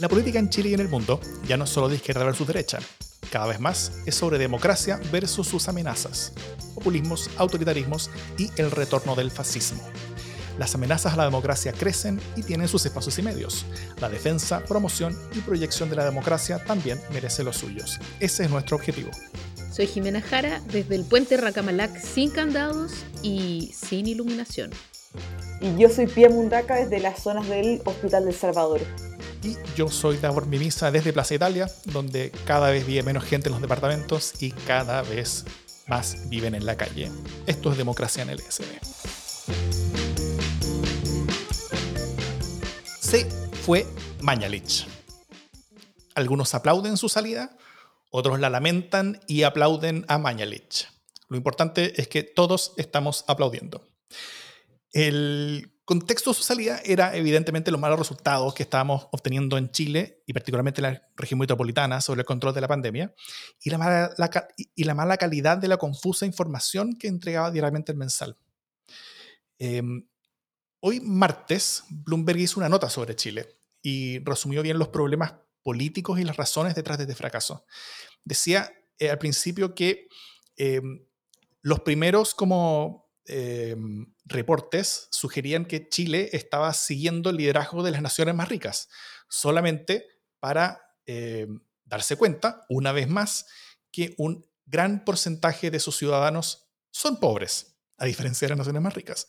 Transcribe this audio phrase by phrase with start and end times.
[0.00, 2.46] La política en Chile y en el mundo ya no es solo de izquierda versus
[2.46, 2.78] derecha.
[3.30, 6.32] Cada vez más es sobre democracia versus sus amenazas,
[6.74, 9.82] populismos, autoritarismos y el retorno del fascismo.
[10.58, 13.66] Las amenazas a la democracia crecen y tienen sus espacios y medios.
[14.00, 18.00] La defensa, promoción y proyección de la democracia también merece los suyos.
[18.20, 19.10] Ese es nuestro objetivo.
[19.70, 24.70] Soy Jimena Jara desde el puente Racamalac sin candados y sin iluminación.
[25.60, 28.80] Y yo soy Pia Mundaca desde las zonas del Hospital del Salvador.
[29.42, 33.52] Y yo soy Davor Mimisa desde Plaza Italia, donde cada vez vive menos gente en
[33.52, 35.46] los departamentos y cada vez
[35.86, 37.10] más viven en la calle.
[37.46, 38.66] Esto es democracia en el SD.
[43.00, 43.24] Se
[43.64, 43.86] fue
[44.20, 44.86] Mañalich.
[46.14, 47.56] Algunos aplauden su salida,
[48.10, 50.86] otros la lamentan y aplauden a Mañalich.
[51.28, 53.88] Lo importante es que todos estamos aplaudiendo.
[54.92, 60.22] El contexto de su salida era evidentemente los malos resultados que estábamos obteniendo en Chile
[60.24, 63.12] y particularmente en la región metropolitana sobre el control de la pandemia
[63.60, 64.14] y la mala,
[64.54, 68.38] y la mala calidad de la confusa información que entregaba diariamente el mensal.
[69.58, 70.06] Em,
[70.78, 76.24] hoy martes, Bloomberg hizo una nota sobre Chile y resumió bien los problemas políticos y
[76.24, 77.66] las razones detrás de este fracaso.
[78.24, 80.06] Decía eh, al principio que
[80.54, 81.04] em,
[81.62, 88.34] los primeros como Em, reportes sugerían que Chile estaba siguiendo el liderazgo de las naciones
[88.34, 88.88] más ricas,
[89.28, 90.04] solamente
[90.40, 93.46] para em, darse cuenta, una vez más,
[93.92, 98.94] que un gran porcentaje de sus ciudadanos son pobres, a diferencia de las naciones más
[98.94, 99.28] ricas.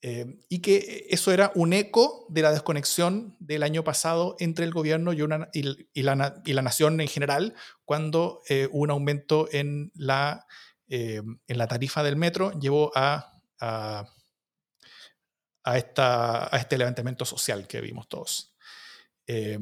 [0.00, 4.72] Em, y que eso era un eco de la desconexión del año pasado entre el
[4.72, 10.44] gobierno y, la, nación en general, cuando eh, hubo un aumento en la
[10.94, 14.04] eh, en la tarifa del metro llevó a, a,
[15.74, 18.54] esta, a este levantamiento social que vimos todos.
[19.26, 19.58] Eh,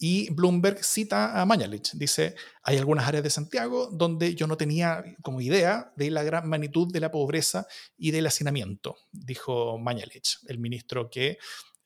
[0.00, 2.34] y Bloomberg cita a Mañalich, dice,
[2.64, 6.92] hay algunas áreas de Santiago donde yo no tenía como idea de la gran magnitud
[6.92, 7.64] de la pobreza
[7.96, 11.38] y del hacinamiento, dijo Mañalich, el ministro que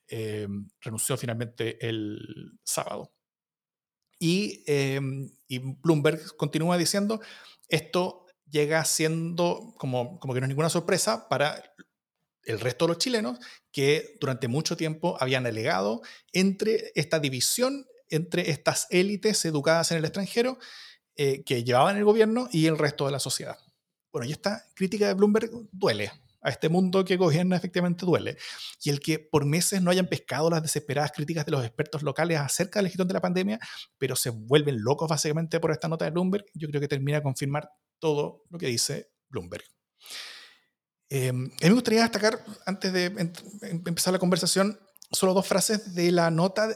[0.09, 0.49] eh,
[0.81, 3.13] renunció finalmente el sábado.
[4.19, 4.65] Y,
[5.47, 7.21] y Bloomberg continúa diciendo,
[7.69, 11.63] esto llega siendo como, como que no es ninguna sorpresa para
[12.45, 13.39] el resto de los chilenos
[13.73, 16.03] que durante mucho tiempo habían alegado
[16.33, 20.59] entre esta división entre estas élites educadas en el extranjero
[21.17, 23.59] eh, que llevaban el gobierno y el resto de la sociedad.
[24.13, 26.13] Bueno, y esta crítica de Bloomberg duele.
[26.43, 28.37] A este mundo que gobierna efectivamente duele.
[28.83, 32.39] Y el que por meses no hayan pescado las desesperadas críticas de los expertos locales
[32.39, 33.59] acerca de la gestión de la pandemia,
[33.99, 37.23] pero se vuelven locos básicamente por esta nota de Bloomberg, yo creo que termina a
[37.23, 37.69] confirmar
[37.99, 39.65] todo lo que dice Bloomberg.
[41.09, 43.07] Eh, a mí me gustaría destacar, antes de
[43.63, 44.79] empezar la conversación,
[45.13, 46.69] solo dos frases de la nota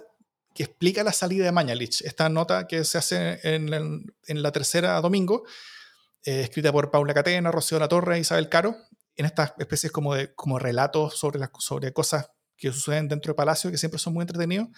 [0.54, 2.02] que explica la salida de Mañalich.
[2.02, 3.72] Esta nota que se hace en,
[4.42, 5.44] la tercera domingo,
[6.24, 8.76] eh, escrita por Paula Catena, Rocío La Torre e Isabel Caro,
[9.16, 13.70] en estas especies como de como relatos sobre, sobre cosas que suceden dentro del palacio,
[13.70, 14.68] que siempre son muy entretenidos.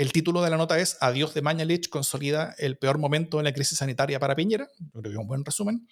[0.00, 3.52] El título de la nota es Adiós de Mañalich consolida el peor momento en la
[3.52, 4.66] crisis sanitaria para Piñera.
[4.92, 5.86] creo que es un buen resumen.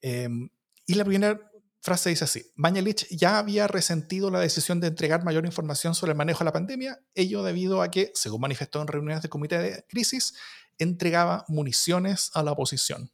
[0.00, 0.50] Em,
[0.86, 1.40] y la primera
[1.80, 6.16] frase dice así: Mañalich ya había resentido la decisión de entregar mayor información sobre el
[6.16, 9.84] manejo de la pandemia, ello debido a que, según manifestó en reuniones del comité de
[9.88, 10.34] crisis,
[10.78, 13.10] entregaba municiones a la oposición.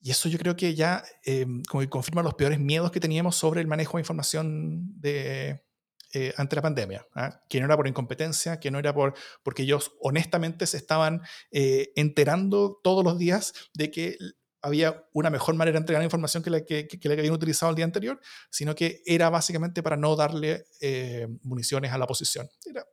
[0.00, 3.36] Y eso yo creo que ya em, como que confirma los peores miedos que teníamos
[3.36, 5.66] sobre el manejo de información de,
[6.12, 7.42] eh, ante la pandemia, ¿ah?
[7.48, 11.22] que no era por incompetencia, que no era por, porque ellos honestamente se estaban
[11.52, 14.18] eh, enterando todos los días de que
[14.62, 17.70] había una mejor manera de entregar información que la que, que, la que habían utilizado
[17.70, 22.48] el día anterior, sino que era básicamente para no darle eh, municiones a la oposición.
[22.64, 22.84] Era,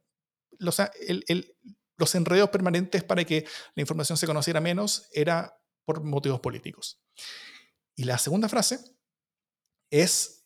[0.66, 1.56] o sea, el, el,
[1.98, 3.46] los enredos permanentes para que
[3.76, 7.02] la información se conociera menos era por motivos políticos.
[7.96, 8.80] Y la segunda frase
[9.90, 10.46] es,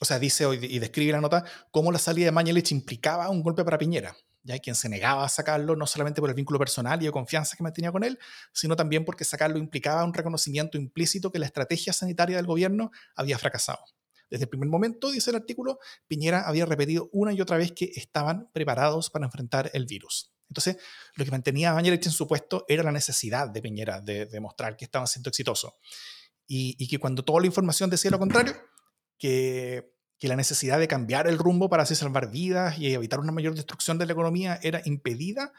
[0.00, 3.64] o sea, dice y describe la nota cómo la salida de Mañalich implicaba un golpe
[3.64, 7.06] para Piñera, ya quien se negaba a sacarlo no solamente por el vínculo personal y
[7.06, 8.18] de confianza que mantenía con él,
[8.52, 13.38] sino también porque sacarlo implicaba un reconocimiento implícito que la estrategia sanitaria del gobierno había
[13.38, 13.84] fracasado.
[14.30, 17.92] Desde el primer momento, dice el artículo, Piñera había repetido una y otra vez que
[17.94, 20.32] estaban preparados para enfrentar el virus.
[20.48, 20.76] Entonces,
[21.16, 24.76] lo que mantenía a Mañalich en su puesto era la necesidad de Piñera de demostrar
[24.76, 25.72] que estaban siendo exitosos.
[26.46, 28.54] Y, y que cuando toda la información decía lo contrario,
[29.18, 33.54] que, la necesidad de cambiar el rumbo para así salvar vidas y evitar una mayor
[33.54, 35.52] destrucción de la economía era impedida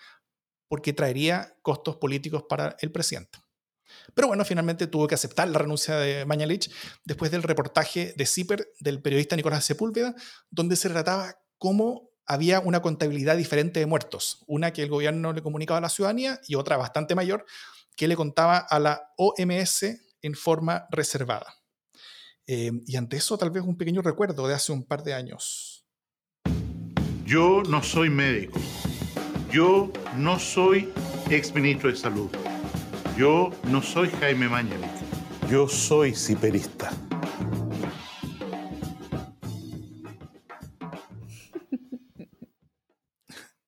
[0.68, 3.38] porque traería costos políticos para el presidente.
[4.16, 6.72] Pero bueno, finalmente tuvo que aceptar la renuncia de Mañalich
[7.04, 10.16] después del reportaje de CIPER del periodista Nicolás Sepúlveda,
[10.50, 15.44] donde se relataba cómo había una contabilidad diferente de muertos, una que el gobierno le
[15.44, 17.46] comunicaba a la ciudadanía y otra bastante mayor
[17.96, 19.84] que le contaba a la OMS
[20.22, 21.54] en forma reservada.
[22.48, 25.86] Eh, y ante eso tal vez un pequeño recuerdo de hace un par de años.
[27.26, 28.60] Yo no soy médico.
[29.52, 30.90] Yo no soy
[31.30, 32.30] exministro de Salud.
[33.18, 34.92] Yo no soy Jaime Mañalich.
[35.50, 36.92] Yo soy ciperista.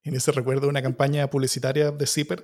[0.04, 2.44] En ese recuerdo una campaña publicitaria de Zipper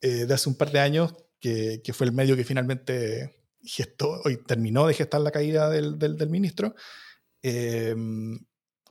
[0.00, 4.20] eh, de hace un par de años, que, que, fue el medio que finalmente gestó,
[4.24, 6.74] hoy terminó de gestar la caída del, del, del ministro.
[7.42, 7.94] Eh,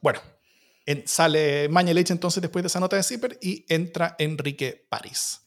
[0.01, 0.19] bueno,
[0.85, 5.41] en, sale Mañalich entonces después de esa nota de Zipper y entra Enrique París.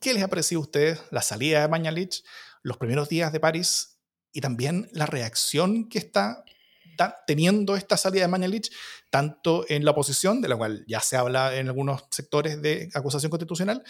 [0.00, 2.24] ¿Qué les ha parecido a ustedes la salida de Mañalich,
[2.62, 3.98] los primeros días de París
[4.32, 6.44] y también la reacción que está
[7.26, 8.70] teniendo esta salida de Mañalich,
[9.10, 13.30] tanto en la oposición, de la cual ya se habla en algunos sectores de acusación
[13.30, 13.84] constitucional,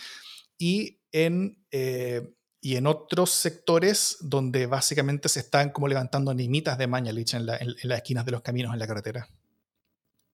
[0.58, 6.86] y en, eh, y en otros sectores donde básicamente se están como levantando animitas de
[6.86, 9.28] Mañalich en, la, en las esquinas de los caminos en la carretera.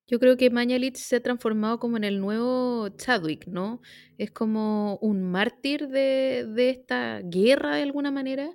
[0.07, 3.81] Yo creo que Mañalich se ha transformado como en el nuevo Chadwick, ¿no?
[4.19, 8.51] Es como un mártir de, de esta guerra de alguna manera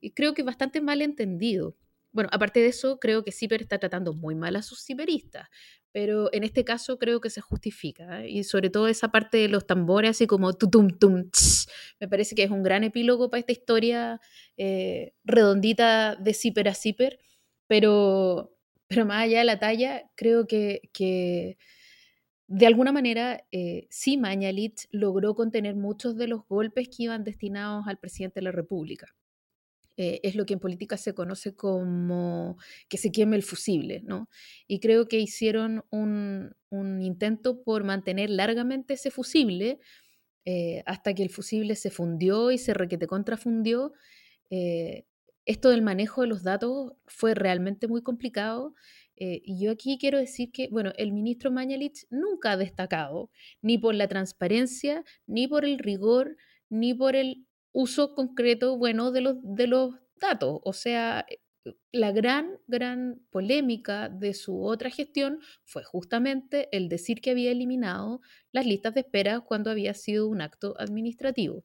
[0.00, 1.76] y creo que bastante mal entendido.
[2.18, 5.46] Bueno, aparte de eso, creo que Zipper está tratando muy mal a sus ciperistas,
[5.92, 8.26] pero en este caso creo que se justifica.
[8.26, 11.68] Y sobre todo esa parte de los tambores, así como tutum tum, tss,
[12.00, 14.20] me parece que es un gran epílogo para esta historia
[14.56, 17.20] eh, redondita de Zipper a Zipper,
[17.68, 18.52] pero
[18.88, 21.56] pero más allá de la talla, creo que, que
[22.48, 27.86] de alguna manera eh, sí Mañalich logró contener muchos de los golpes que iban destinados
[27.86, 29.14] al presidente de la República.
[29.98, 32.56] Eh, es lo que en política se conoce como
[32.88, 34.30] que se queme el fusible, ¿no?
[34.66, 39.80] Y creo que hicieron un, un intento por mantener largamente ese fusible
[40.50, 43.92] eh, hasta que el fusible se fundió y se requete contrafundió.
[44.50, 45.04] Eh,
[45.44, 48.74] esto del manejo de los datos fue realmente muy complicado.
[49.16, 53.30] Eh, y yo aquí quiero decir que, bueno, el ministro Mañalich nunca ha destacado
[53.62, 56.36] ni por la transparencia, ni por el rigor,
[56.70, 60.60] ni por el uso concreto, bueno, de los, de los datos.
[60.64, 61.40] O sea, eh,
[61.92, 68.20] la gran, gran polémica de su otra gestión fue justamente el decir que había eliminado
[68.52, 71.64] las listas de espera cuando había sido un acto administrativo.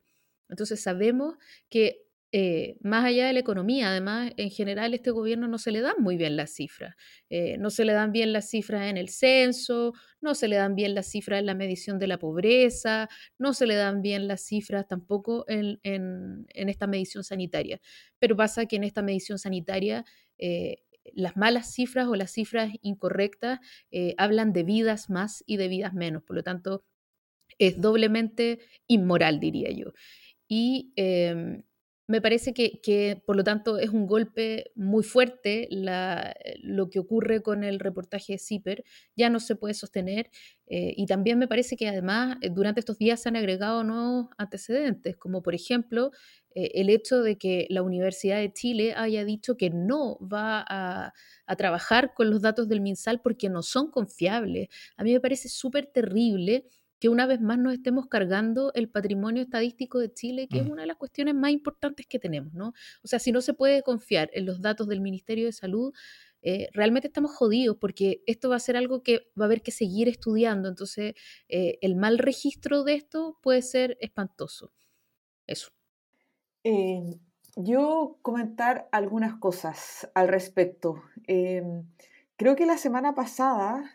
[0.50, 1.36] Entonces sabemos
[1.70, 5.82] que eh, más allá de la economía, además, en general este gobierno no se le
[5.82, 6.96] dan muy bien las cifras.
[7.30, 10.74] Eh, no se le dan bien las cifras en el censo, no se le dan
[10.74, 13.08] bien las cifras en la medición de la pobreza,
[13.38, 17.80] no se le dan bien las cifras tampoco en, en, esta medición sanitaria.
[18.18, 20.04] Pero pasa que en esta medición sanitaria...
[20.40, 20.78] Eh,
[21.16, 23.60] las malas cifras o las cifras incorrectas
[24.18, 26.24] hablan de vidas más y de vidas menos.
[26.24, 26.86] Por lo tanto,
[27.60, 29.92] es doblemente inmoral, diría yo.
[30.48, 31.64] Y eh,
[32.14, 37.00] me parece que, que, por lo tanto, es un golpe muy fuerte la, lo que
[37.00, 38.84] ocurre con el reportaje de CIPER.
[39.16, 40.30] Ya no se puede sostener.
[40.68, 44.28] Eh, y también me parece que, además, eh, durante estos días se han agregado nuevos
[44.38, 46.12] antecedentes, como por ejemplo
[46.54, 51.14] eh, el hecho de que la Universidad de Chile haya dicho que no va a,
[51.48, 54.68] a trabajar con los datos del MinSal porque no son confiables.
[54.98, 56.68] A mí me parece súper terrible
[57.04, 60.64] que una vez más nos estemos cargando el patrimonio estadístico de Chile, que mm.
[60.64, 62.68] es una de las cuestiones más importantes que tenemos, ¿no?
[63.04, 65.94] O sea, si no se puede confiar en los datos del Ministerio de Salud,
[66.44, 69.72] eh, realmente estamos jodidos porque esto va a ser algo que va a haber que
[69.72, 70.70] seguir estudiando.
[70.70, 71.16] Entonces,
[71.50, 74.72] eh, el mal registro de esto puede ser espantoso.
[75.46, 75.74] Eso.
[76.64, 77.02] Eh,
[77.58, 81.04] yo comentar algunas cosas al respecto.
[82.38, 83.92] Creo que la semana pasada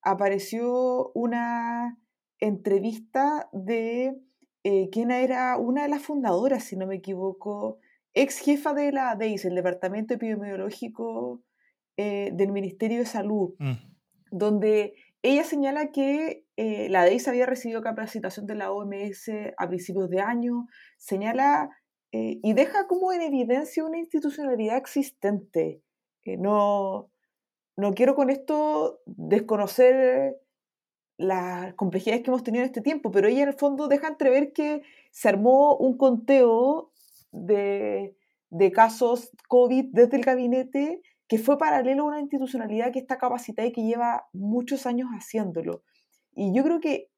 [0.00, 1.98] apareció una
[2.46, 4.14] entrevista de
[4.64, 7.78] eh, quien era una de las fundadoras, si no me equivoco,
[8.14, 11.42] ex jefa de la DEIS, el Departamento Epidemiológico
[11.96, 13.72] eh, del Ministerio de Salud, mm.
[14.30, 20.08] donde ella señala que eh, la DEIS había recibido capacitación de la OMS a principios
[20.10, 21.70] de año, señala
[22.12, 25.82] eh, y deja como en evidencia una institucionalidad existente.
[26.24, 27.10] no,
[27.76, 30.36] no quiero con esto desconocer
[31.16, 34.52] las complejidades que hemos tenido en este tiempo, pero ella en el fondo deja entrever
[34.52, 36.90] que se armó un conteo
[37.30, 38.16] de,
[38.50, 43.66] de casos COVID desde el gabinete que fue paralelo a una institucionalidad que está capacitada
[43.66, 45.82] y que lleva muchos años haciéndolo.
[46.34, 47.10] Y yo creo que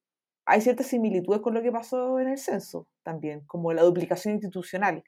[0.44, 5.02] hay ciertas similitudes con lo que pasó en el censo también, como la duplicación institucional.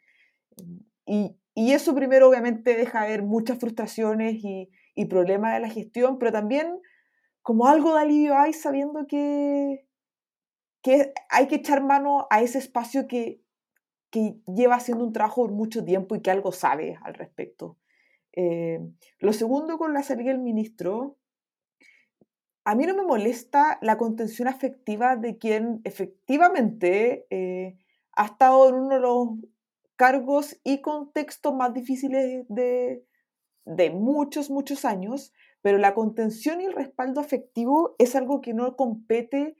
[1.06, 6.18] Y, y eso primero obviamente deja ver muchas frustraciones y, y problemas de la gestión,
[6.18, 6.80] pero también
[7.48, 9.86] como algo de alivio hay sabiendo que,
[10.82, 13.40] que hay que echar mano a ese espacio que,
[14.10, 17.78] que lleva haciendo un trabajo por mucho tiempo y que algo sabe al respecto.
[18.34, 18.80] Eh,
[19.20, 21.16] lo segundo con la salida del ministro,
[22.64, 27.78] a mí no me molesta la contención afectiva de quien efectivamente eh,
[28.12, 29.28] ha estado en uno de los
[29.96, 33.06] cargos y contextos más difíciles de,
[33.64, 35.32] de muchos, muchos años,
[35.68, 39.54] pero la contención y el respaldo afectivo es algo que no compete,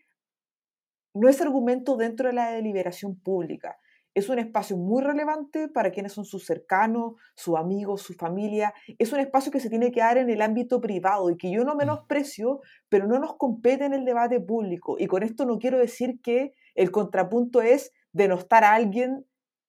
[1.13, 3.77] no es argumento dentro de la deliberación pública.
[4.15, 8.73] Es un espacio muy relevante para quienes son sus cercanos, sus amigos, su familia.
[8.97, 11.63] Es un espacio que se tiene que dar en el ámbito privado y que yo
[11.63, 11.77] no mm.
[11.77, 14.97] menosprecio, pero no nos compete en el debate público.
[14.99, 19.27] Y con esto no quiero decir que el contrapunto es denostar a alguien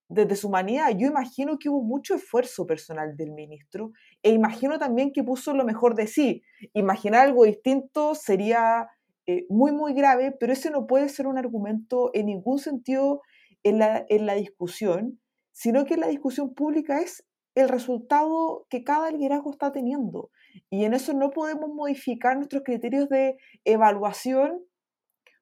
[0.10, 0.90] desde su humanidad.
[0.98, 5.64] Yo imagino que hubo mucho esfuerzo personal del ministro e imagino también que puso lo
[5.64, 6.42] mejor de sí.
[6.74, 8.90] Imaginar algo distinto sería
[9.28, 13.22] eh, muy, muy grave, pero ese no puede ser un argumento en ningún sentido
[13.64, 15.20] en la, en la discusión,
[15.52, 20.32] sino que la discusión pública es el resultado que cada liderazgo está teniendo.
[20.72, 24.64] Y en eso no podemos modificar nuestros criterios de evaluación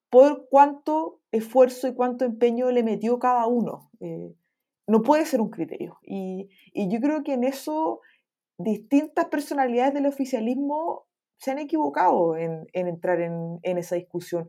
[0.09, 3.91] por cuánto esfuerzo y cuánto empeño le metió cada uno.
[3.99, 4.33] Eh,
[4.87, 5.99] no puede ser un criterio.
[6.01, 8.01] Y, yo creo que en eso
[8.57, 11.05] distintas personalidades del oficialismo
[11.37, 14.47] se han equivocado en, entrar en, esa discusión.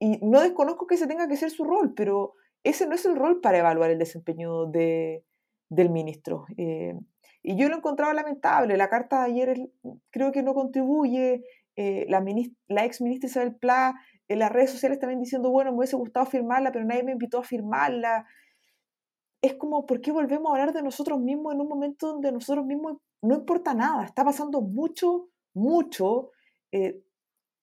[0.00, 2.32] Y no desconozco que ese tenga que ser su rol, pero
[2.64, 5.24] ese no es el rol para evaluar el desempeño de,
[5.68, 6.46] del ministro.
[6.56, 6.94] Eh,
[7.42, 8.76] y yo lo he encontrado lamentable.
[8.76, 9.70] La carta de ayer
[10.10, 11.44] creo que no contribuye.
[11.76, 12.24] Eh, la,
[12.68, 13.94] la ex ministra Isabel Pla
[14.28, 17.40] en las redes sociales también diciendo, bueno, me hubiese gustado firmarla, pero nadie me invitó
[17.40, 18.26] a firmarla
[19.44, 22.64] es como, ¿por qué volvemos a hablar de nosotros mismos en un momento donde nosotros
[22.64, 24.06] mismos no importa nada?
[24.06, 26.30] Está pasando mucho, mucho
[26.72, 27.02] eh,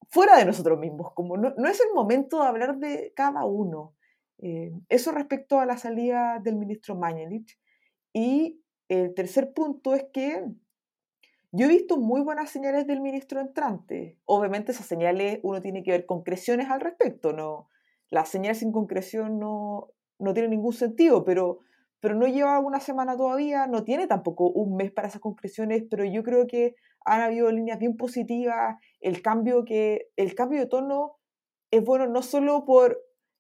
[0.08, 3.96] fuera de nosotros mismos, como no, es el momento de hablar de cada uno.
[4.38, 7.60] Eh, eso respecto a la salida del ministro Mañalich.
[8.14, 10.46] Y el tercer punto es que
[11.52, 14.20] yo he visto muy buenas señales del ministro entrante.
[14.26, 17.70] Obviamente esas señales uno tiene que ver concreciones al respecto, ¿no?
[18.12, 21.60] Las señales sin concreción no, no tienen ningún sentido, pero
[22.02, 26.04] pero no lleva una semana todavía, no tiene tampoco un mes para esas concreciones, pero
[26.04, 31.18] yo creo que han habido líneas bien positivas, el cambio, que, el cambio de tono
[31.72, 33.00] es bueno no solo por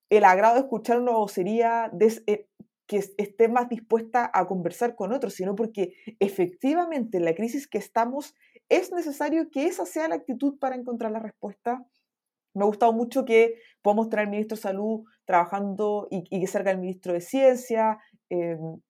[0.09, 1.91] el agrado de escuchar una vocería
[2.27, 2.47] eh,
[2.85, 7.77] que esté más dispuesta a conversar con otros, sino porque efectivamente en la crisis que
[7.77, 8.35] estamos
[8.69, 11.85] es necesario que esa sea la actitud para encontrar la respuesta.
[12.53, 16.47] Me ha gustado mucho que podamos tener al ministro de Salud trabajando y, y que
[16.47, 17.99] salga el ministro de Ciencia,
[18.31, 18.81] Em,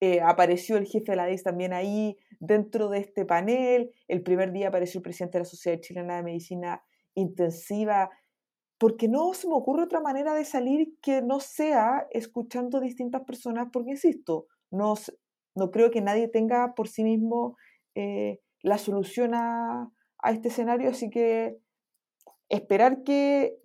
[0.00, 3.90] eh, apareció el jefe de la DEIS también ahí dentro de este panel.
[4.06, 8.08] El primer día apareció el presidente de la Sociedad Chilena de Medicina Intensiva,
[8.78, 13.68] porque no se me ocurre otra manera de salir que no sea escuchando distintas personas,
[13.72, 14.94] porque insisto, no,
[15.56, 17.56] no creo que nadie tenga por sí mismo
[17.96, 19.90] eh, la solución a,
[20.30, 21.58] este escenario, así que
[22.48, 23.58] esperar que,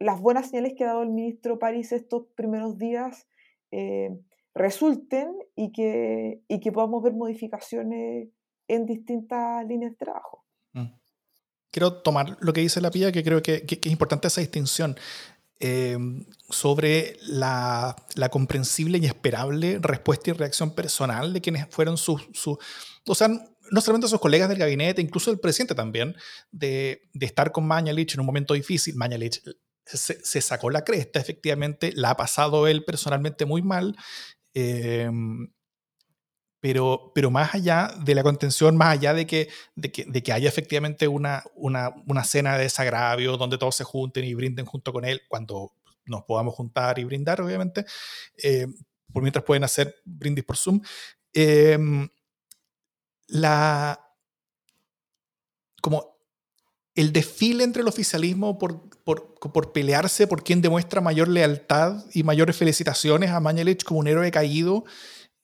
[0.00, 3.26] las buenas señales que ha dado el ministro París estos primeros días
[3.70, 4.10] eh,
[4.54, 8.28] resulten y que, y que podamos ver modificaciones
[8.68, 10.44] en distintas líneas de trabajo.
[10.72, 10.94] Mm.
[11.70, 14.96] Quiero tomar lo que dice la PIA, que creo que, que, es importante esa distinción
[15.60, 15.96] eh,
[16.50, 22.28] sobre la, la, comprensible y esperable respuesta y reacción personal de quienes fueron sus...
[22.32, 22.58] Su,
[23.06, 23.28] o sea,
[23.70, 26.14] no solamente sus colegas del gabinete, incluso el presidente también,
[26.50, 28.96] de, de estar con Mañalich en un momento difícil.
[28.96, 29.40] Mañalich
[29.86, 33.96] se, se, sacó la cresta, efectivamente, la ha pasado él personalmente muy mal
[34.54, 35.48] Em,
[36.60, 40.32] pero, pero más allá de la contención, más allá de que, de que, de que
[40.32, 44.92] haya efectivamente una, una, una, cena de desagravio donde todos se junten y brinden junto
[44.92, 45.72] con él, cuando
[46.04, 47.84] nos podamos juntar y brindar, obviamente,
[48.42, 48.66] eh,
[49.12, 50.80] por mientras pueden hacer brindis por Zoom,
[51.32, 52.08] em,
[53.26, 53.98] la,
[55.80, 56.11] como
[56.94, 62.22] el desfile entre el oficialismo por, por, por, pelearse por quien demuestra mayor lealtad y
[62.22, 64.84] mayores felicitaciones a Mañalich como un héroe caído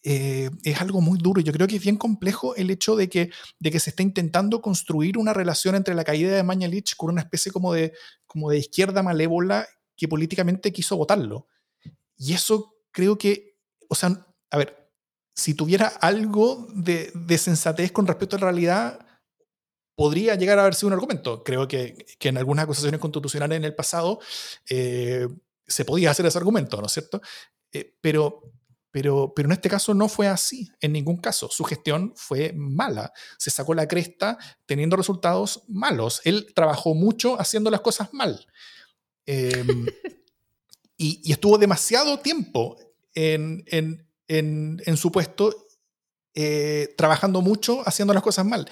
[0.02, 1.40] eh, es algo muy duro.
[1.40, 4.62] Yo creo que es bien complejo el hecho de que, de que se está intentando
[4.62, 7.92] construir una relación entre la caída de Mañalich con una especie como de,
[8.26, 11.46] como de izquierda malévola que políticamente quiso votarlo.
[12.16, 13.56] Y eso creo que,
[13.88, 14.90] o sea, a ver,
[15.34, 19.07] si tuviera algo de, de sensatez con respecto a la realidad,
[19.98, 21.42] podría llegar a haber sido un argumento.
[21.42, 24.20] Creo que, que en algunas acusaciones constitucionales en el pasado
[24.70, 25.26] eh,
[25.66, 27.20] se podía hacer ese argumento, ¿no es cierto?
[27.72, 28.44] Eh, pero,
[28.92, 31.48] Pero, pero en este caso no fue así, en ningún caso.
[31.50, 33.12] Su gestión fue mala.
[33.38, 36.20] Se sacó la cresta teniendo resultados malos.
[36.22, 38.46] Él trabajó mucho haciendo las cosas mal.
[39.26, 39.86] Em,
[40.96, 42.78] y, estuvo demasiado tiempo
[43.14, 43.64] en,
[44.96, 45.66] su puesto
[46.34, 48.70] eh, trabajando mucho, haciendo las cosas mal.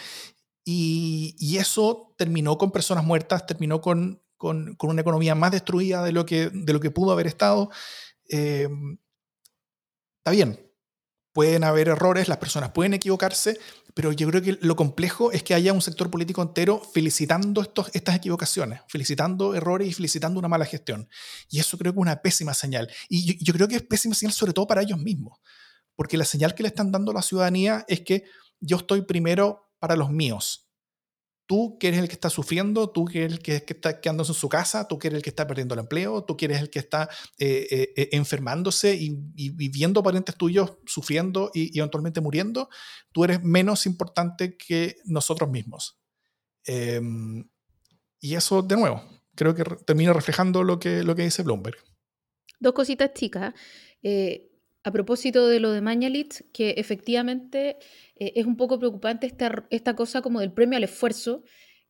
[0.69, 6.51] Y, eso terminó con personas muertas, terminó con, una economía más destruida de lo que,
[6.53, 7.71] de lo que pudo haber estado.
[8.29, 8.99] Em,
[10.19, 10.61] está bien,
[11.33, 13.61] pueden haber errores, las personas pueden equivocarse,
[13.95, 17.91] pero yo creo que lo complejo es que haya un sector político entero felicitando estos,
[17.95, 21.09] estas equivocaciones, felicitando errores y felicitando una mala gestión.
[21.49, 22.91] Y eso creo que es una pésima señal.
[23.09, 25.39] Y yo creo que es pésima señal sobre todo para ellos mismos,
[25.95, 28.25] porque la señal que le están dando a la ciudadanía es que
[28.59, 30.69] yo estoy primero para los míos.
[31.47, 34.35] Tú que eres el que está sufriendo, tú que eres el que, está quedándose en
[34.35, 36.71] su casa, tú que eres el que está perdiendo el empleo, tú que eres el
[36.71, 39.11] que está eh, eh, eh, enfermándose y,
[39.53, 42.69] viviendo parientes tuyos sufriendo y, eventualmente muriendo,
[43.13, 46.01] tú eres menos importante que nosotros mismos.
[46.65, 47.49] Em,
[48.19, 49.05] y eso, de nuevo,
[49.37, 51.77] creo que termina reflejando lo que, lo que dice Bloomberg.
[52.59, 53.55] Dos cositas chicas.
[54.87, 57.77] A propósito de lo de Mañalich, que efectivamente
[58.15, 61.43] eh, es un poco preocupante esta, cosa como del premio al esfuerzo,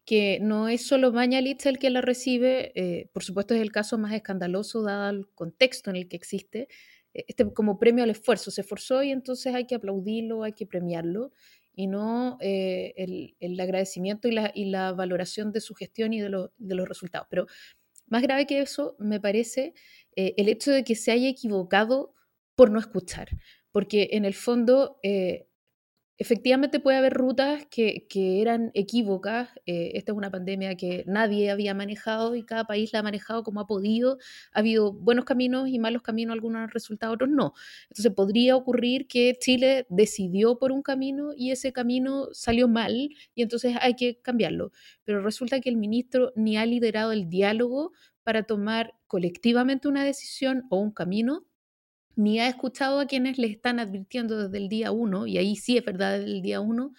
[0.07, 3.99] que no es solo Mañalich el que la recibe, eh, por supuesto es el caso
[3.99, 6.69] más escandaloso dado el contexto en el que existe,
[7.13, 10.65] eh, este como premio al esfuerzo, se esforzó y entonces hay que aplaudirlo, hay que
[10.65, 11.33] premiarlo,
[11.75, 17.27] y no el, agradecimiento y la, valoración de su gestión y de, los resultados.
[17.29, 17.47] Pero
[18.07, 19.75] más grave que eso, me parece
[20.13, 22.16] el hecho de que se haya equivocado
[22.57, 23.29] por no escuchar,
[23.71, 24.99] porque en el fondo
[26.19, 28.07] Efectivamente puede haber rutas que,
[28.41, 29.51] eran equívocas.
[29.67, 33.43] Eh, esta es una pandemia que nadie había manejado y cada país la ha manejado
[33.43, 34.17] como ha podido.
[34.53, 37.53] Ha habido buenos caminos y malos caminos, algunos han resultado, otros no.
[37.91, 43.43] Entonces podría ocurrir que Chile decidió por un camino y ese camino salió mal y
[43.43, 44.73] entonces hay que cambiarlo.
[45.05, 50.65] Pero resulta que el ministro ni ha liderado el diálogo para tomar colectivamente una decisión
[50.71, 51.47] o un camino
[52.17, 55.77] ni ha escuchado a quienes le están advirtiendo desde el día uno, y ahí sí
[55.77, 56.93] es verdad desde el día uno,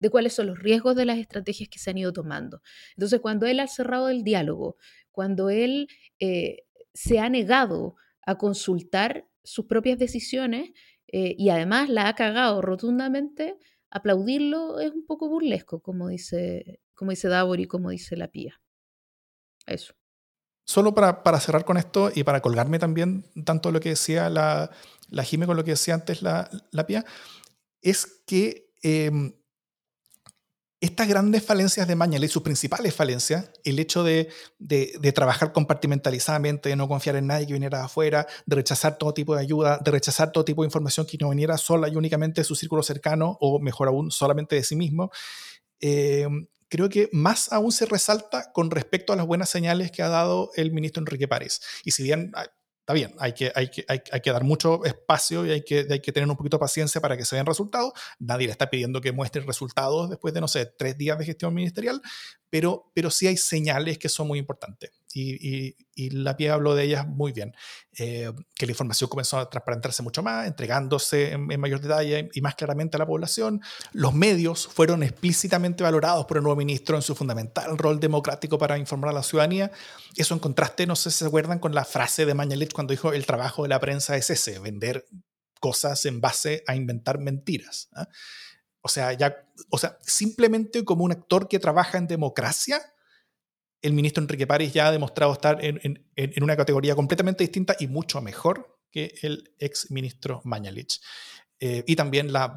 [0.00, 2.62] de cuáles son los riesgos de las estrategias que se han ido tomando.
[2.96, 4.76] Entonces, cuando él ha cerrado el diálogo,
[5.12, 10.70] cuando él eh, se ha negado a consultar sus propias decisiones
[11.08, 13.56] eh, y además la ha cagado rotundamente,
[13.90, 18.60] aplaudirlo es un poco burlesco, como dice, como dice Davor y como dice la Pía.
[19.66, 19.94] Eso
[20.64, 24.70] solo para, cerrar con esto y para colgarme también tanto lo que decía la,
[25.08, 27.04] la Jime con lo que decía antes la, la Pia,
[27.80, 29.34] es que em,
[30.82, 36.76] estas grandes falencias de Mañalich, sus principales falencias, el hecho de, de, trabajar compartimentalizadamente, de
[36.76, 39.92] no confiar en nadie que viniera de afuera, de rechazar todo tipo de ayuda, de
[39.92, 43.38] rechazar todo tipo de información que no viniera sola y únicamente de su círculo cercano,
[43.40, 45.12] o mejor aún, solamente de sí mismo,
[45.80, 46.26] eh,
[46.72, 50.52] creo que más aún se resalta con respecto a las buenas señales que ha dado
[50.56, 51.60] el ministro Enrique Párez.
[51.84, 52.46] Y si bien ah,
[52.80, 56.00] está bien, hay que, hay que, hay, que dar mucho espacio y hay que, hay
[56.00, 57.92] que tener un poquito de paciencia para que se den resultados.
[58.18, 61.52] Nadie le está pidiendo que muestre resultados después de, no sé, tres días de gestión
[61.52, 62.00] ministerial,
[62.48, 65.76] pero, pero sí hay señales que son muy importantes y,
[66.10, 67.54] la PIE habló de ellas muy bien,
[67.98, 72.54] eh, que la información comenzó a transparentarse mucho más, entregándose en, mayor detalle y más
[72.54, 73.60] claramente a la población.
[73.92, 78.78] Los medios fueron explícitamente valorados por el nuevo ministro en su fundamental rol democrático para
[78.78, 79.70] informar a la ciudadanía.
[80.16, 83.12] Eso en contraste, no sé si se acuerdan con la frase de Mañalich cuando dijo
[83.12, 85.06] el trabajo de la prensa es ese, vender
[85.60, 87.88] cosas en base a inventar mentiras.
[87.94, 88.08] ¿ah?
[88.82, 89.36] O sea, ya,
[89.70, 92.82] o sea, simplemente como un actor que trabaja en democracia,
[93.82, 96.00] el ministro Enrique París ya ha demostrado estar en,
[96.40, 101.00] una categoría completamente distinta y mucho mejor que el ex ministro Mañalich.
[101.64, 102.52] Eh, y también la,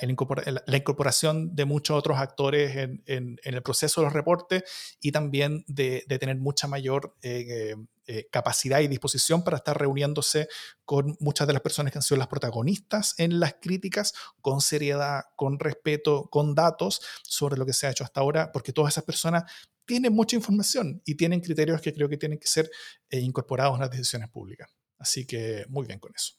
[0.00, 4.62] incorporación de muchos otros actores en, el proceso de los reportes
[5.00, 7.74] y también de, tener mucha mayor eh,
[8.06, 10.46] eh, capacidad y disposición para estar reuniéndose
[10.84, 15.22] con muchas de las personas que han sido las protagonistas en las críticas, con seriedad,
[15.36, 19.04] con respeto, con datos sobre lo que se ha hecho hasta ahora, porque todas esas
[19.04, 19.50] personas
[19.86, 22.70] tienen mucha información y tienen criterios que creo que tienen que ser
[23.10, 24.70] incorporados en las decisiones públicas.
[24.98, 26.34] Así que muy bien con eso.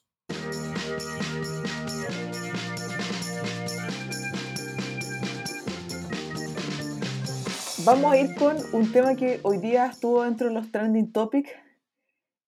[7.85, 11.51] Vamos a ir con un tema que hoy día estuvo dentro de los trending topics.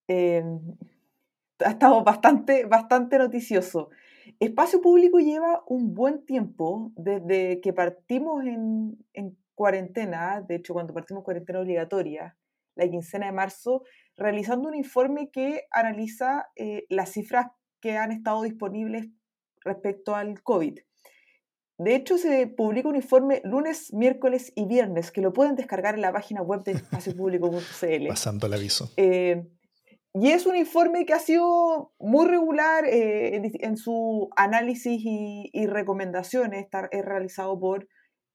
[0.07, 0.43] Eh,
[1.63, 3.89] ha estado bastante, bastante noticioso.
[4.39, 8.97] Espacio Público lleva un buen tiempo desde que partimos en,
[9.57, 12.37] cuarentena, de hecho cuando partimos cuarentena obligatoria,
[12.75, 13.83] la quincena de marzo,
[14.15, 17.47] realizando un informe que analiza eh, las cifras
[17.81, 19.07] que han estado disponibles
[19.65, 20.77] respecto al COVID.
[21.79, 26.01] De hecho, se publica un informe lunes, miércoles y viernes que lo pueden descargar en
[26.01, 28.07] la página web de espaciopublico.cl.
[28.07, 28.91] Pasando el aviso.
[28.97, 29.43] Eh,
[30.13, 36.63] y es un informe que ha sido muy regular eh, en, su análisis y, recomendaciones.
[36.63, 37.87] Está, es realizado por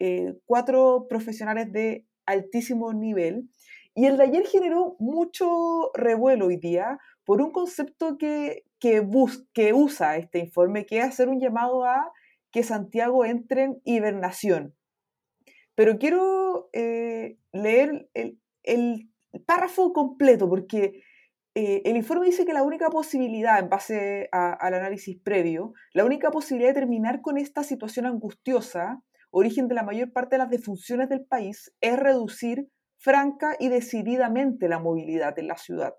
[0.05, 3.49] eh, cuatro profesionales de altísimo nivel.
[3.95, 9.47] Y el de ayer generó mucho revuelo hoy día por un concepto que, que, bus,
[9.53, 12.11] que usa este informe, que es hacer un llamado a
[12.51, 14.75] que Santiago entre en hibernación.
[15.77, 18.09] Pero quiero eh, leer
[18.65, 19.09] el,
[19.47, 21.05] párrafo completo porque
[21.55, 26.33] eh, el informe dice que la única posibilidad, en base al análisis previo, la única
[26.33, 29.01] posibilidad de terminar con esta situación angustiosa,
[29.33, 32.69] origen de la mayor parte de las defunciones del país, es reducir
[32.99, 35.95] franca y decididamente la movilidad en la ciudad.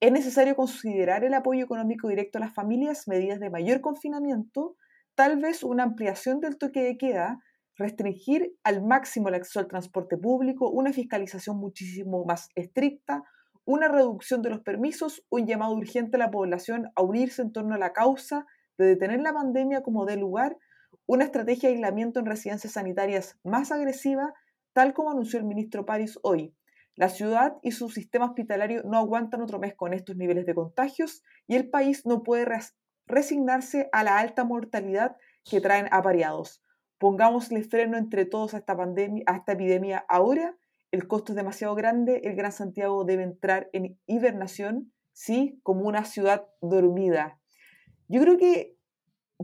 [0.00, 4.76] Es necesario considerar el apoyo económico directo a las familias, medidas de mayor confinamiento,
[5.14, 7.40] tal vez una ampliación del toque de queda,
[7.76, 13.22] restringir al máximo el acceso al transporte público, una fiscalización muchísimo más estricta,
[13.64, 17.74] una reducción de los permisos, un llamado urgente a la población a unirse en torno
[17.74, 18.46] a la causa
[18.78, 20.56] de detener la pandemia como de lugar,
[21.08, 24.34] una estrategia de aislamiento en residencias sanitarias más agresiva,
[24.74, 26.54] tal como anunció el ministro París hoy.
[26.96, 31.24] La ciudad y su sistema hospitalario no aguantan otro mes con estos niveles de contagios
[31.46, 32.46] y el país no puede
[33.06, 35.16] resignarse a la alta mortalidad
[35.48, 36.62] que traen apareados.
[36.98, 40.58] Pongámosle freno entre todos a esta pandemia, a esta epidemia ahora.
[40.90, 42.20] El costo es demasiado grande.
[42.24, 47.40] El Gran Santiago debe entrar en hibernación, sí, como una ciudad dormida.
[48.08, 48.77] Yo creo que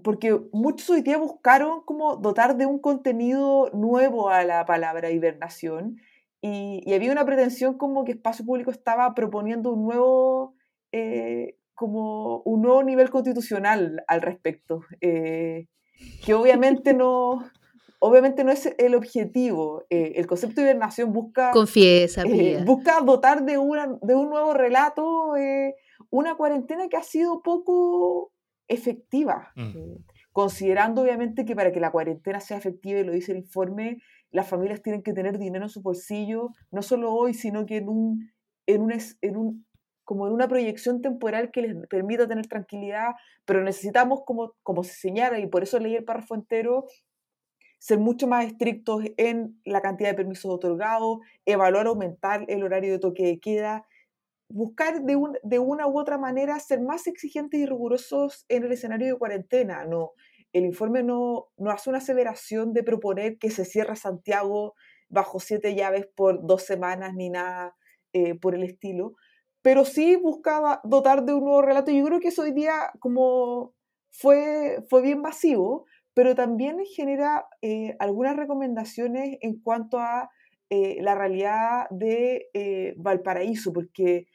[0.03, 6.01] porque muchos hoy día buscaron como dotar de un contenido nuevo a la palabra hibernación
[6.41, 10.55] y, había una pretensión como que Espacio Público estaba proponiendo un nuevo
[10.93, 15.67] eh, como un nuevo nivel constitucional al respecto, eh,
[16.25, 17.51] que obviamente no,
[17.99, 19.85] obviamente no es el objetivo.
[19.91, 24.55] Eh, el concepto de hibernación busca, Confiesa, eh, busca dotar de, una, de un nuevo
[24.55, 25.33] relato
[26.11, 28.34] una cuarentena que ha sido poco
[28.69, 29.53] efectiva.
[29.57, 29.97] Mm.
[30.33, 34.49] Considerando obviamente que para que la cuarentena sea efectiva, y lo dice el informe, las
[34.49, 38.33] familias tienen que tener dinero en su bolsillo, no solo hoy, sino que en un,
[38.67, 39.67] en un, en un
[40.05, 44.95] como en una proyección temporal que les permita tener tranquilidad, pero necesitamos, como, como se
[44.95, 46.85] señala, y por eso leí el párrafo entero,
[47.79, 52.99] ser mucho más estrictos en la cantidad de permisos otorgados, evaluar, aumentar el horario de
[52.99, 53.87] toque de queda,
[54.55, 58.73] buscar de, un, de una u otra manera ser más exigentes y rigurosos en el
[58.73, 59.85] escenario de cuarentena.
[59.85, 60.13] No,
[60.53, 64.75] el informe no, no hace una aseveración de proponer que se cierre Santiago
[65.09, 67.75] bajo siete llaves por dos semanas ni nada
[68.13, 69.15] eh, por el estilo,
[69.61, 71.91] pero sí buscaba dotar de un nuevo relato.
[71.91, 73.75] Yo creo que eso hoy día como
[74.13, 80.31] fue, fue bien masivo, pero también genera eh, algunas recomendaciones en cuanto a
[80.71, 84.27] eh, la realidad de eh, Valparaíso, porque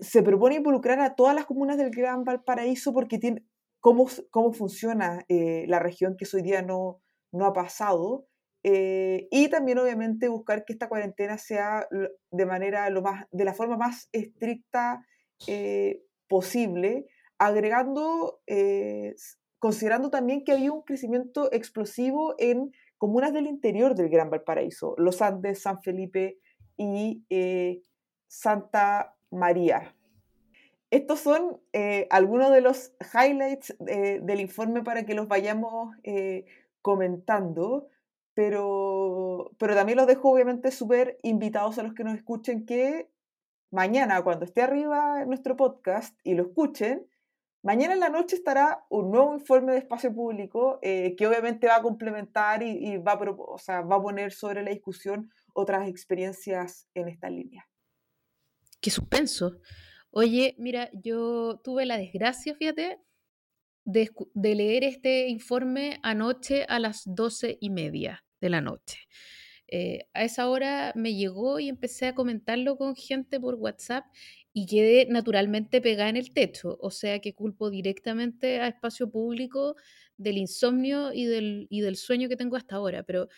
[0.00, 3.44] se propone involucrar a todas las comunas del Gran Valparaíso porque tiene
[3.78, 7.00] cómo, cómo funciona la región que hoy día no,
[7.32, 8.26] no ha pasado.
[8.62, 11.86] Eh, y también, obviamente, buscar que esta cuarentena sea
[12.30, 15.06] de, manera lo más, de la forma más estricta
[15.46, 17.06] eh, posible,
[17.38, 19.14] agregando, eh,
[19.58, 25.22] considerando también que había un crecimiento explosivo en comunas del interior del Gran Valparaíso, Los
[25.22, 26.38] Andes, San Felipe
[26.76, 27.24] y
[28.26, 29.94] Santa María.
[30.90, 31.60] Estos son
[32.10, 35.94] algunos de los highlights del informe para que los vayamos
[36.82, 37.88] comentando
[38.34, 43.10] pero, pero también los dejo obviamente súper invitados a los que nos escuchen que
[43.70, 47.06] mañana, cuando esté arriba nuestro podcast y lo escuchen,
[47.62, 51.76] mañana en la noche estará un nuevo informe de espacio público eh, que obviamente va
[51.76, 57.28] a complementar y, va, a, va a poner sobre la discusión otras experiencias en esta
[57.28, 57.69] línea.
[58.80, 59.58] Qué suspenso.
[60.10, 62.98] Oye, mira, yo tuve la desgracia, fíjate,
[63.84, 64.10] de,
[64.54, 68.98] leer este informe anoche a las doce y media de la noche.
[69.68, 74.04] Eh, a esa hora me llegó y empecé a comentarlo con gente por WhatsApp
[74.52, 76.76] y quedé naturalmente pegada en el techo.
[76.80, 79.76] O sea que culpo directamente a espacio público
[80.16, 83.04] del insomnio y del, y del sueño que tengo hasta ahora.
[83.04, 83.28] Pero,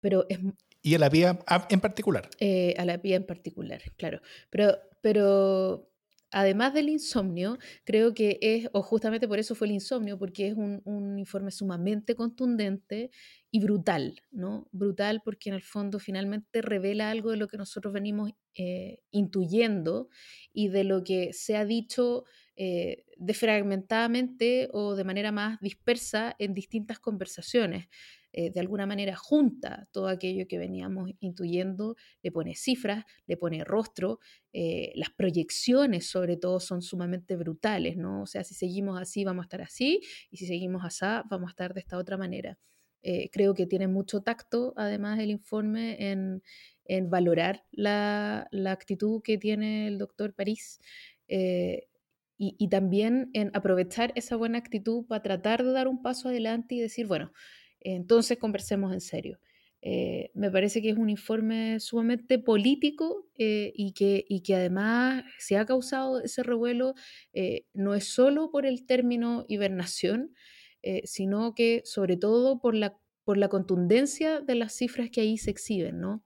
[0.00, 0.38] pero es,
[0.82, 1.38] ¿Y a la vía
[1.68, 2.28] en particular?
[2.38, 4.20] Eh, a la vía en particular, claro.
[4.50, 5.90] Pero, pero
[6.30, 10.54] además del insomnio, creo que es, o justamente por eso fue el insomnio, porque es
[10.54, 13.10] un, informe sumamente contundente
[13.50, 14.68] y brutal, ¿no?
[14.72, 20.08] Brutal porque en el fondo finalmente revela algo de lo que nosotros venimos eh, intuyendo
[20.52, 22.24] y de lo que se ha dicho
[22.56, 27.88] eh, defragmentadamente o de manera más dispersa en distintas conversaciones.
[28.32, 33.64] Eh, de alguna manera junta todo aquello que veníamos intuyendo, le pone cifras, le pone
[33.64, 34.20] rostro,
[34.52, 38.22] eh, las proyecciones sobre todo son sumamente brutales, ¿no?
[38.22, 41.50] O sea, si seguimos así vamos a estar así y si seguimos así vamos a
[41.50, 42.58] estar de esta otra manera.
[43.02, 46.42] Eh, creo que tiene mucho tacto, además, el informe en,
[47.08, 50.80] valorar la, actitud que tiene el doctor París
[51.28, 51.86] y,
[52.36, 56.80] y, también en aprovechar esa buena actitud para tratar de dar un paso adelante y
[56.80, 57.32] decir, bueno,
[57.80, 59.38] entonces conversemos en serio.
[59.82, 65.24] Eh, me parece que es un informe sumamente político eh, y, que, y, que, además
[65.38, 66.94] se ha causado ese revuelo
[67.32, 70.34] eh, no es solo por el término hibernación,
[71.04, 75.50] sino que sobre todo por la, por la contundencia de las cifras que ahí se
[75.50, 76.24] exhiben, ¿no?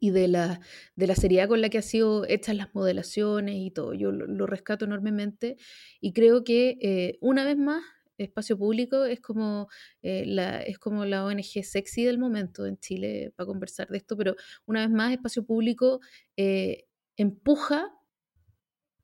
[0.00, 0.60] y de la,
[0.96, 3.94] de la seriedad con la que han sido hechas las modelaciones y todo.
[3.94, 5.56] Yo lo, lo rescato enormemente
[6.00, 7.84] y creo que una vez más
[8.18, 9.68] espacio público es como,
[10.02, 14.16] eh, la, es como la ONG sexy del momento en Chile para conversar de esto,
[14.16, 16.00] pero una vez más, espacio público
[16.36, 17.92] eh, empuja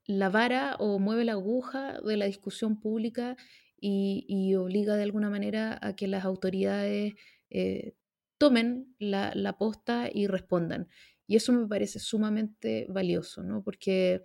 [0.05, 3.37] la vara o mueve la aguja de la discusión pública
[3.85, 7.13] y, obliga de alguna manera a que las autoridades
[7.49, 7.95] eh,
[8.37, 10.87] tomen la, posta y respondan.
[11.27, 13.61] Y eso me parece sumamente valioso, ¿no?
[13.61, 14.23] Porque,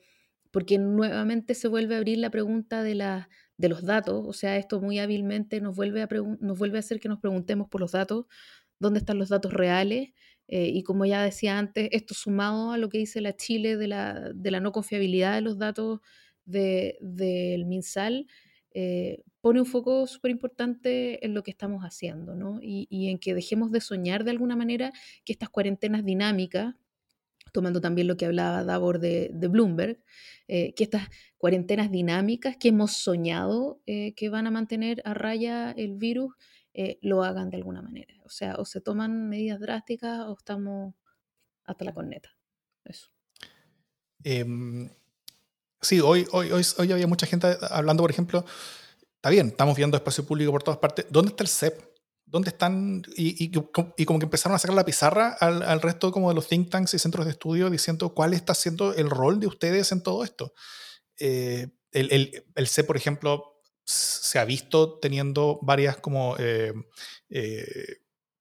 [0.52, 4.56] porque nuevamente se vuelve a abrir la pregunta de la de los datos, o sea,
[4.56, 6.08] esto muy hábilmente nos vuelve a,
[6.40, 8.26] nos vuelve a hacer que nos preguntemos por los datos,
[8.78, 10.10] dónde están los datos reales,
[10.48, 13.88] eh, y como ya decía antes, esto sumado a lo que dice la Chile de
[13.88, 16.00] la, de la no confiabilidad de los datos
[16.46, 18.26] del de, MinSal,
[18.72, 22.60] eh, pone un foco súper importante en lo que estamos haciendo, ¿no?
[22.62, 24.92] Y, y en que dejemos de soñar de alguna manera
[25.24, 26.74] que estas cuarentenas dinámicas,
[27.52, 30.02] tomando también lo que hablaba Davor de, Bloomberg,
[30.46, 35.72] eh, que estas cuarentenas dinámicas que hemos soñado eh, que van a mantener a raya
[35.72, 36.34] el virus,
[36.74, 38.14] eh, lo hagan de alguna manera.
[38.24, 40.94] O sea, o se toman medidas drásticas o estamos
[41.64, 42.30] hasta la corneta.
[42.84, 43.08] Eso.
[44.24, 44.88] Em,
[45.80, 48.44] sí, hoy, hoy, hoy, hoy había mucha gente hablando, por ejemplo,
[49.16, 51.06] está bien, estamos viendo espacio público por todas partes.
[51.10, 51.87] ¿Dónde está el CEP?
[52.30, 53.02] ¿Dónde están?
[53.16, 53.50] Y, y,
[54.04, 56.94] como que empezaron a sacar la pizarra al, al, resto como de los think tanks
[56.94, 60.52] y centros de estudio diciendo cuál está siendo el rol de ustedes en todo esto.
[61.18, 66.74] Eh, el, el, el, C, por ejemplo, se ha visto teniendo varias como eh,
[67.30, 67.96] eh,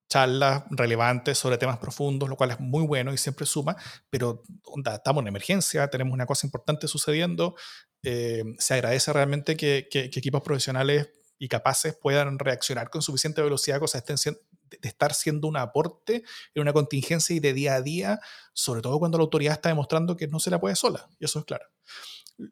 [0.10, 3.78] charlas relevantes sobre temas profundos, lo cual es muy bueno y siempre suma,
[4.10, 7.56] pero onda, estamos en emergencia, tenemos una cosa importante sucediendo.
[8.02, 13.80] se agradece realmente que, que, que equipos profesionales y capaces puedan reaccionar con suficiente velocidad,
[13.80, 14.38] cosas de
[14.82, 16.23] estar siendo un aporte
[16.54, 18.19] en una contingencia y de día a día,
[18.54, 21.39] sobre todo cuando la autoridad está demostrando que no se la puede sola, y eso
[21.39, 21.65] es claro.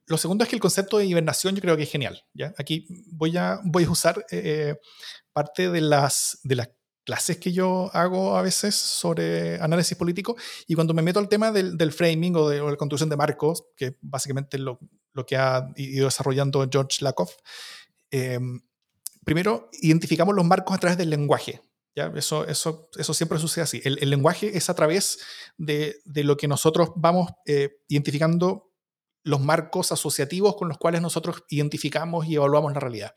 [0.07, 2.23] Lo segundo es que el concepto de hibernación yo creo que es genial.
[2.33, 2.53] ¿ya?
[2.57, 4.75] Aquí voy a, voy a usar eh,
[5.31, 6.69] parte de las, de las
[7.03, 10.35] clases que yo hago a veces sobre análisis político
[10.67, 13.65] y cuando me meto al tema del, del framing o de la construcción de marcos,
[13.77, 14.79] que básicamente lo,
[15.13, 17.35] lo que ha ido desarrollando George Lakoff,
[18.09, 18.39] eh,
[19.25, 21.61] primero, identificamos los marcos a través del lenguaje.
[21.95, 22.13] ¿ya?
[22.15, 23.81] Eso, eso, eso siempre sucede así.
[23.83, 25.19] El, lenguaje es a través
[25.57, 28.71] de, lo que nosotros vamos eh, identificando
[29.23, 33.15] los marcos asociativos con los cuales nosotros identificamos y evaluamos la realidad.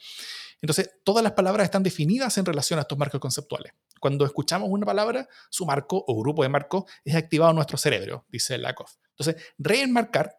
[0.60, 3.72] Entonces, todas las palabras están definidas en relación a estos marcos conceptuales.
[4.00, 8.24] Cuando escuchamos una palabra, su marco o grupo de marcos es activado en nuestro cerebro,
[8.28, 8.94] dice Lakoff.
[9.10, 10.36] Entonces, reenmarcar,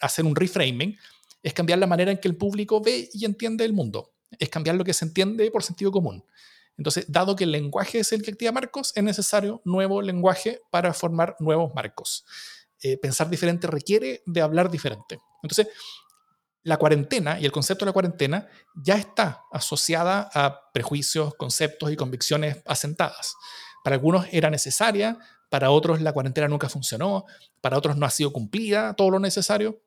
[0.00, 0.98] hacer un reframing,
[1.42, 4.76] es cambiar la manera en que el público ve y entiende el mundo es cambiar
[4.76, 6.24] lo que se entiende por sentido común.
[6.76, 10.92] Entonces, dado que el lenguaje es el que activa marcos, es necesario nuevo lenguaje para
[10.94, 12.24] formar nuevos marcos.
[12.82, 15.20] Eh, pensar diferente requiere de hablar diferente.
[15.42, 15.68] Entonces,
[16.64, 21.96] la cuarentena y el concepto de la cuarentena ya está asociada a prejuicios, conceptos y
[21.96, 23.34] convicciones asentadas.
[23.84, 25.18] Para algunos era necesaria,
[25.50, 27.24] para otros la cuarentena nunca funcionó,
[27.60, 29.82] para otros no ha sido cumplida todo lo necesario.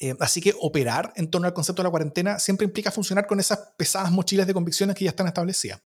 [0.00, 3.38] Eh, así que operar en torno al concepto de la cuarentena siempre implica funcionar con
[3.38, 5.82] esas pesadas mochilas de convicciones que ya están establecidas.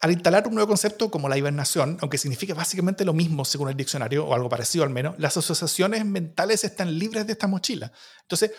[0.00, 3.76] Al instalar un nuevo concepto como la hibernación, aunque signifique básicamente lo mismo según el
[3.76, 7.90] diccionario, o algo parecido al menos, las asociaciones mentales están libres de esta mochila.
[8.20, 8.50] Entonces,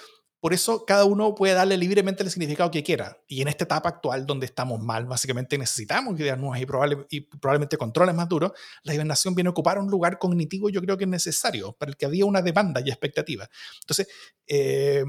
[0.45, 3.19] por eso cada uno puede darle libremente el significado que quiera.
[3.27, 6.61] Y en esta etapa actual donde estamos mal, básicamente necesitamos ideas nuevas
[7.09, 8.51] y, probablemente controles más duros,
[8.83, 11.97] la hibernación viene a ocupar un lugar cognitivo yo creo que es necesario, para el
[11.97, 13.49] que había una demanda y expectativa.
[13.81, 14.07] Entonces,
[14.45, 15.03] eh,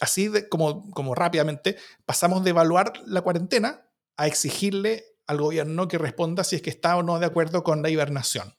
[0.00, 6.42] así como, como rápidamente, pasamos de evaluar la cuarentena a exigirle al gobierno que responda
[6.42, 8.56] si es que está o no de acuerdo con la hibernación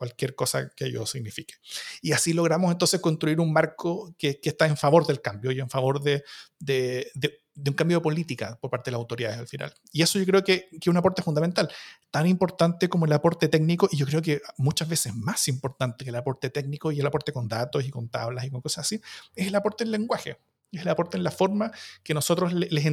[0.00, 1.56] cualquier cosa que ello signifique.
[2.00, 5.68] Y así logramos entonces construir un marco que, está en favor del cambio y en
[5.68, 6.24] favor de,
[6.58, 7.12] de,
[7.54, 9.74] un cambio de política por parte de las autoridades al final.
[9.92, 11.70] Y eso yo creo que, que es un aporte fundamental,
[12.10, 16.08] tan importante como el aporte técnico, y yo creo que muchas veces más importante que
[16.08, 19.02] el aporte técnico y el aporte con datos y con tablas y con cosas así,
[19.36, 20.38] es el aporte en lenguaje,
[20.72, 22.86] es el aporte en la forma que nosotros les,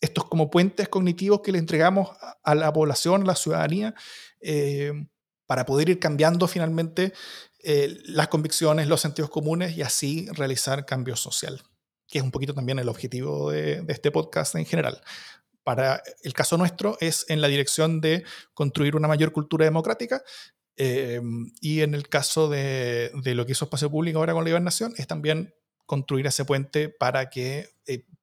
[0.00, 2.08] estos como puentes cognitivos que le entregamos
[2.42, 3.94] a, la población, a la ciudadanía,
[4.40, 4.92] eh,
[5.52, 7.12] para poder ir cambiando finalmente
[7.62, 11.60] eh, las convicciones, los sentidos comunes y así realizar cambio social,
[12.08, 15.02] que es un poquito también el objetivo de, este podcast en general.
[15.62, 20.22] Para el caso nuestro es en la dirección de construir una mayor cultura democrática
[20.78, 21.20] eh,
[21.60, 25.06] y en el caso de, lo que hizo Espacio Público ahora con la Nación es
[25.06, 27.68] también construir ese puente para que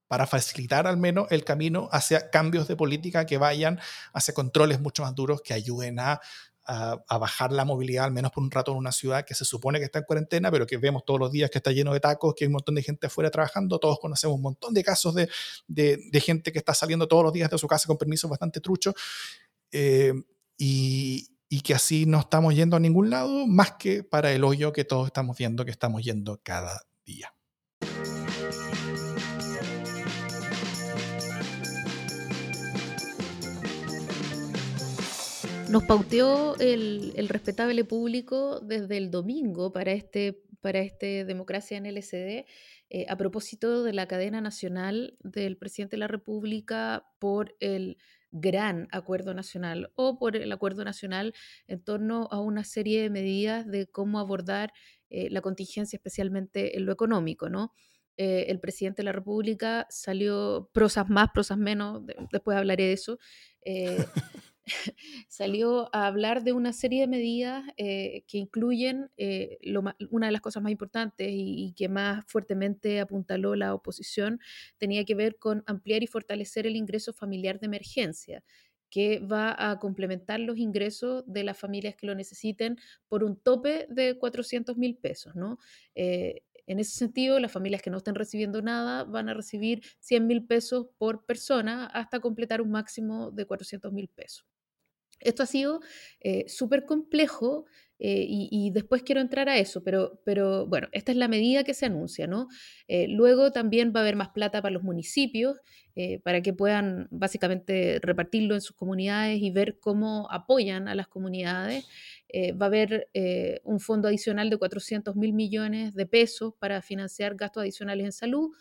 [0.08, 3.80] para facilitar al menos el camino hacia cambios de política que vayan
[4.12, 6.20] hacia controles mucho más duros que ayuden a,
[6.66, 9.80] a, bajar la movilidad, al menos por un rato en una ciudad que se supone
[9.80, 12.36] que está en cuarentena, pero que vemos todos los días que está lleno de tacos,
[12.36, 13.80] que hay un montón de gente afuera trabajando.
[13.80, 15.30] Todos conocemos un montón de casos de,
[15.68, 18.94] de, gente que está saliendo todos los días de su casa con permisos bastante truchos.
[19.72, 20.14] Eh,
[20.58, 24.72] y, y que así no estamos yendo a ningún lado más que para el hoyo
[24.72, 27.34] que todos estamos viendo que estamos yendo cada día.
[35.70, 42.48] Nos pauteó el, respetable público desde el domingo para este, para este Democracia en LSD
[42.90, 47.98] eh, a propósito de la cadena nacional del presidente de la República por el
[48.32, 51.36] gran acuerdo nacional o por el acuerdo nacional
[51.68, 54.74] en torno a una serie de medidas de cómo abordar
[55.12, 57.74] eh, la contingencia, especialmente en lo económico, ¿no?
[58.18, 62.02] Eh, el presidente de la República salió prosas más, prosas menos,
[62.32, 63.20] después hablaré de eso.
[65.28, 69.58] salió a hablar de una serie de medidas eh, que incluyen eh,
[70.10, 74.40] una de las cosas más importantes y, que más fuertemente apuntaló la oposición,
[74.78, 78.44] tenía que ver con ampliar y fortalecer el ingreso familiar de emergencia
[78.90, 82.78] que va a complementar los ingresos de las familias que lo necesiten
[83.08, 85.60] por un tope de 400 mil pesos, ¿no?
[85.96, 90.28] Eh, en ese sentido, las familias que no estén recibiendo nada van a recibir 100
[90.28, 94.46] mil pesos por persona hasta completar un máximo de 400 mil pesos.
[95.20, 95.82] Esto ha sido
[96.22, 97.66] eh, súper complejo
[98.02, 101.86] eh, y, después quiero entrar a eso, pero, bueno, esta es la medida que se
[101.86, 102.48] anuncia, ¿no?
[102.88, 105.58] Eh, luego también va a haber más plata para los municipios,
[106.24, 111.86] para que puedan básicamente repartirlo en sus comunidades y ver cómo apoyan a las comunidades.
[112.34, 113.10] va a haber
[113.66, 118.52] un fondo adicional de 400 mil millones de pesos para financiar gastos adicionales en salud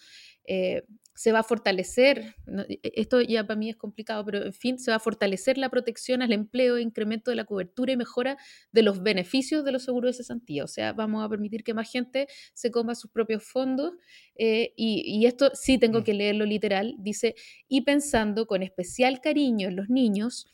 [1.19, 2.37] se va a fortalecer,
[2.69, 5.59] e, e, esto ya para mí es complicado, pero en fin, se va a fortalecer
[5.59, 8.37] la protección al empleo, incremento de la cobertura y mejora
[8.71, 10.63] de los beneficios de los seguros de cesantía.
[10.63, 13.95] O sea, vamos a permitir que más gente se coma sus propios fondos.
[14.37, 16.05] Eh, y, y, esto sí tengo mm.
[16.05, 16.95] que leerlo literal.
[17.01, 17.35] Dice,
[17.67, 20.47] y pensando con especial cariño en los niños,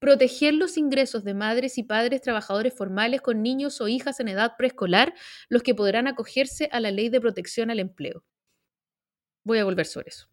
[0.00, 4.52] proteger los ingresos de madres y padres trabajadores formales con niños o hijas en edad
[4.58, 5.14] preescolar,
[5.48, 8.22] los que podrán acogerse a la ley de protección al empleo.
[9.50, 10.28] Voy a volver sobre eso.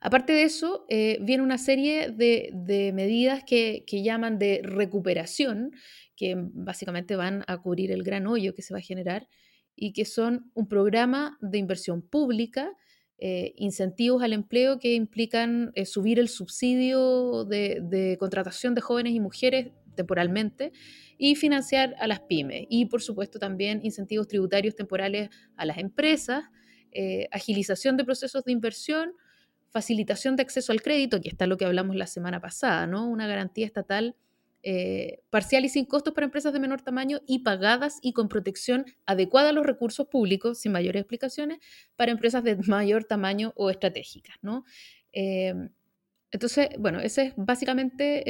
[0.00, 5.70] Aparte de eso, eh, viene una serie de, medidas que, llaman de recuperación,
[6.16, 9.28] que básicamente van a cubrir el gran hoyo que se va a generar
[9.76, 12.72] y que son un programa de inversión pública,
[13.18, 19.12] eh, incentivos al empleo que implican eh, subir el subsidio de, de, contratación de jóvenes
[19.12, 20.72] y mujeres temporalmente
[21.18, 22.66] y financiar a las pymes.
[22.68, 26.42] Y por supuesto también incentivos tributarios temporales a las empresas
[26.92, 29.12] eh, agilización de procesos de inversión,
[29.70, 33.08] facilitación de acceso al crédito, que está lo que hablamos la semana pasada, ¿no?
[33.08, 34.16] Una garantía estatal
[34.64, 38.84] eh, parcial y sin costos para empresas de menor tamaño y pagadas y con protección
[39.06, 41.58] adecuada a los recursos públicos, sin mayores explicaciones,
[41.96, 44.64] para empresas de mayor tamaño o estratégicas, ¿no?
[45.12, 45.54] Eh,
[46.30, 48.24] entonces, bueno, ese es básicamente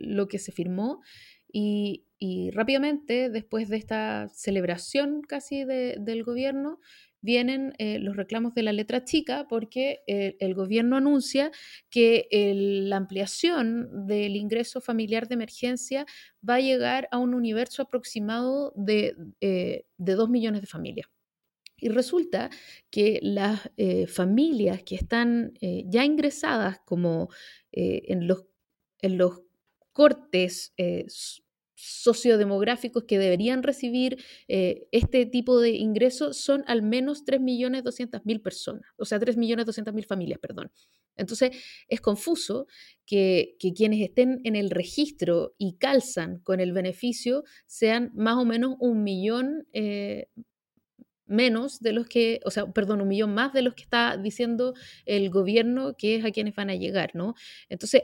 [0.00, 1.02] lo que se firmó
[1.52, 6.80] y, rápidamente, después de esta celebración casi del gobierno,
[7.24, 11.50] vienen eh, los reclamos de la letra chica porque eh, el gobierno anuncia
[11.88, 12.28] que
[12.86, 16.04] la ampliación del ingreso familiar de emergencia
[16.46, 21.08] va a llegar a un universo aproximado de, eh, de 2 millones de familias.
[21.78, 22.50] Y resulta
[22.90, 23.70] que las
[24.06, 27.28] familias que están ya ingresadas como
[27.72, 28.46] en, los,
[29.02, 29.42] en los
[29.92, 30.72] cortes
[31.74, 39.04] sociodemográficos que deberían recibir eh, este tipo de ingresos son al menos 3.200.000 personas, o
[39.04, 40.70] sea, 3.200.000 familias, perdón.
[41.16, 41.50] Entonces,
[41.88, 42.66] es confuso
[43.06, 48.76] que, quienes estén en el registro y calzan con el beneficio sean más o menos
[48.80, 50.28] un millón eh,
[51.26, 54.74] menos de los que, o sea, perdón, un millón más de los que está diciendo
[55.06, 57.34] el gobierno que es a quienes van a llegar, ¿no?
[57.68, 58.02] Entonces,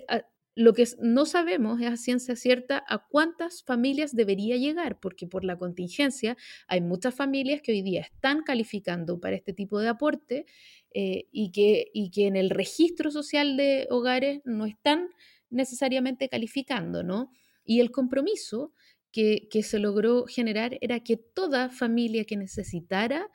[0.61, 5.43] lo que no sabemos es a ciencia cierta a cuántas familias debería llegar, porque por
[5.43, 6.37] la contingencia
[6.69, 10.45] hay muchas familias que hoy día están calificando para este tipo de aporte
[10.93, 11.91] eh, y, que,
[12.27, 15.09] en el registro social de hogares no están
[15.49, 17.31] necesariamente calificando, ¿no?
[17.65, 18.75] Y el compromiso
[19.13, 23.29] que se logró generar era que toda familia que necesitara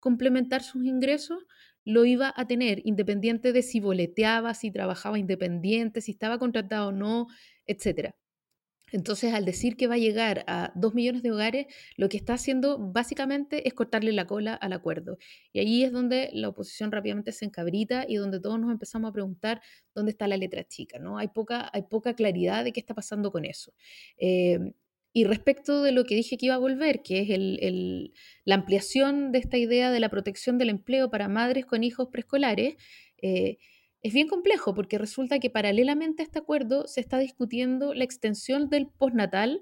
[0.00, 1.44] complementar sus ingresos
[1.84, 6.92] lo iba a tener, independiente de si boleteaba, si trabajaba independiente, si estaba contratado o
[6.92, 7.26] no,
[7.66, 8.14] etc.
[8.92, 11.66] Entonces, al decir que va a llegar a dos millones de hogares,
[11.96, 15.18] lo que está haciendo básicamente es cortarle la cola al acuerdo.
[15.52, 19.12] Y ahí es donde la oposición rápidamente se encabrita y donde todos nos empezamos a
[19.12, 19.62] preguntar
[19.94, 21.18] dónde está la letra chica, ¿no?
[21.18, 23.72] Hay poca, hay poca claridad de qué está pasando con eso.
[24.16, 24.74] Eh,
[25.16, 28.10] y respecto de lo que dije que iba a volver, que es
[28.44, 32.74] la ampliación de esta idea de la protección del empleo para madres con hijos preescolares,
[33.22, 33.58] eh,
[34.02, 38.68] es bien complejo porque resulta que paralelamente a este acuerdo se está discutiendo la extensión
[38.68, 39.60] del postnatal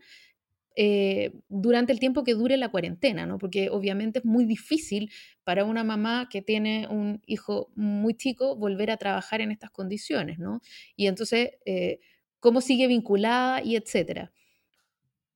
[0.74, 3.36] eh, durante el tiempo que dure la cuarentena, ¿no?
[3.36, 5.11] Porque obviamente es muy difícil
[5.44, 10.38] para una mamá que tiene un hijo muy chico volver a trabajar en estas condiciones,
[10.38, 10.62] ¿no?
[10.96, 12.00] Y entonces, eh,
[12.40, 14.32] ¿cómo sigue vinculada y etcétera?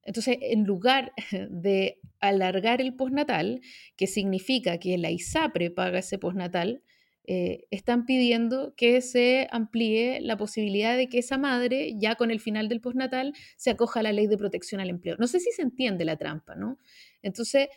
[0.06, 1.12] Entonces, en lugar
[1.50, 3.60] de alargar el postnatal,
[3.96, 6.82] que significa que la ISAPRE paga ese postnatal,
[7.28, 12.38] eh, están pidiendo que se amplíe la posibilidad de que esa madre, ya con el
[12.38, 15.16] final del postnatal, se acoja a la ley de protección al empleo.
[15.18, 16.78] No sé si se entiende la trampa, ¿no?
[17.22, 17.68] Entonces,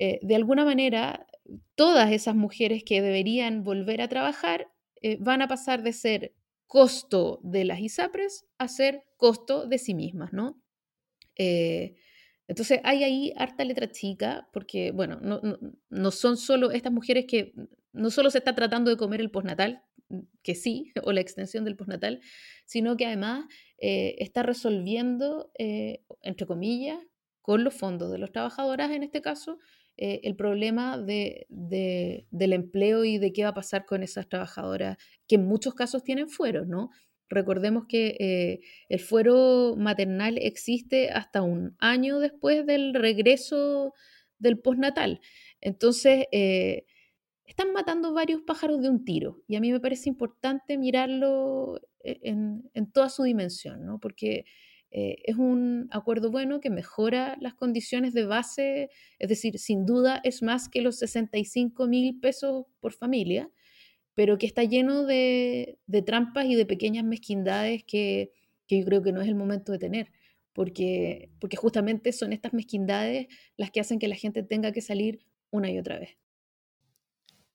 [0.00, 1.26] eh, de alguna manera,
[1.76, 4.68] todas esas mujeres que deberían volver a trabajar
[5.00, 6.34] eh, van a pasar de ser
[6.66, 10.61] costo de las ISAPRES a ser costo de sí mismas, ¿no?
[11.36, 11.94] Eh,
[12.48, 15.40] entonces hay ahí harta letra chica, porque, bueno, no,
[15.88, 17.54] no, son solo estas mujeres que,
[17.92, 19.82] no solo se está tratando de comer el postnatal,
[20.42, 22.20] que sí, o la extensión del postnatal,
[22.64, 23.46] sino que además
[23.78, 26.98] eh, está resolviendo, eh, entre comillas,
[27.40, 29.58] con los fondos de los trabajadoras en este caso,
[29.98, 34.96] el problema de, de, del empleo y de qué va a pasar con esas trabajadoras
[35.28, 36.90] que en muchos casos tienen fueros, ¿no?
[37.32, 38.60] Recordemos que eh,
[38.90, 43.94] el fuero maternal existe hasta un año después del regreso
[44.38, 45.20] del postnatal.
[45.62, 46.84] Entonces, eh,
[47.46, 52.20] están matando varios pájaros de un tiro y a mí me parece importante mirarlo eh,
[52.22, 53.98] en, toda su dimensión, ¿no?
[53.98, 54.44] porque
[54.94, 60.42] es un acuerdo bueno que mejora las condiciones de base, es decir, sin duda es
[60.42, 63.50] más que los 65 mil pesos por familia,
[64.14, 68.32] pero que está lleno de, trampas y de pequeñas mezquindades que,
[68.68, 70.12] yo creo que no es el momento de tener,
[70.54, 75.26] porque, porque justamente son estas mezquindades las que hacen que la gente tenga que salir
[75.50, 76.16] una y otra vez.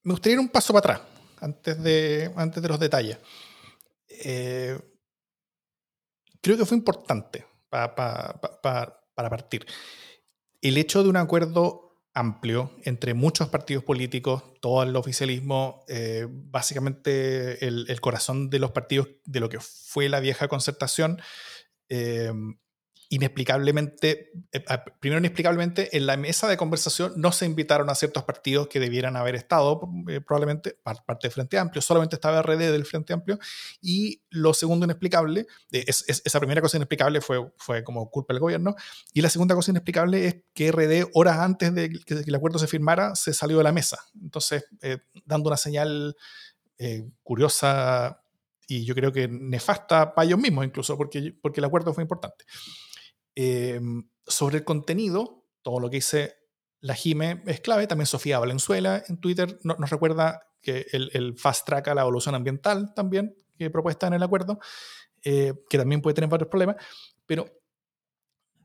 [0.03, 1.07] Me gustaría ir un paso para atrás,
[1.39, 3.17] antes de, antes de los detalles.
[4.23, 4.77] Eh,
[6.39, 7.95] creo que fue importante para
[9.15, 9.65] partir.
[10.61, 11.86] El hecho de un acuerdo
[12.17, 19.07] amplio entre muchos partidos políticos, todo el oficialismo, eh, básicamente el, corazón de los partidos
[19.25, 21.21] de lo que fue la vieja concertación,
[21.89, 22.31] eh,
[23.09, 24.65] inexplicablemente, eh,
[24.99, 29.15] primero inexplicablemente, en la mesa de conversación no se invitaron a ciertos partidos que debieran
[29.15, 29.79] haber estado,
[30.09, 33.39] eh, probablemente parte del Frente Amplio, solamente estaba RD del Frente Amplio,
[33.81, 38.41] y lo segundo inexplicable, eh, es, esa primera cosa inexplicable fue, fue como culpa del
[38.41, 38.75] gobierno,
[39.13, 42.67] y la segunda cosa inexplicable es que RD, horas antes de que, el acuerdo se
[42.67, 44.65] firmara, se salió de la mesa, entonces,
[45.25, 46.15] dando una señal
[47.23, 48.21] curiosa
[48.67, 52.45] y yo creo que nefasta para ellos mismos incluso, porque, porque el acuerdo fue importante.
[53.39, 56.37] Em, sobre el contenido, todo lo que dice
[56.79, 57.85] la Jime es clave.
[57.85, 62.95] También Sofía Valenzuela en Twitter nos recuerda que el, fast track a la evolución ambiental
[62.95, 64.57] también, que propuesta en el acuerdo,
[65.23, 66.77] eh, que también puede tener varios problemas,
[67.27, 67.45] pero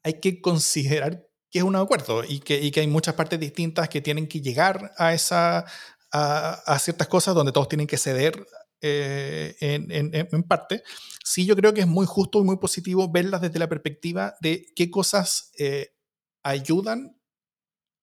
[0.02, 3.90] hay que considerar que es un acuerdo y que, y que hay muchas partes distintas
[3.90, 5.66] que tienen que llegar a, esa,
[6.10, 8.46] a, a ciertas cosas donde todos tienen que ceder
[8.82, 10.82] eh, en, parte,
[11.24, 14.66] sí yo creo que es muy justo y muy positivo verlas desde la perspectiva de
[14.74, 15.94] qué cosas eh,
[16.42, 17.16] ayudan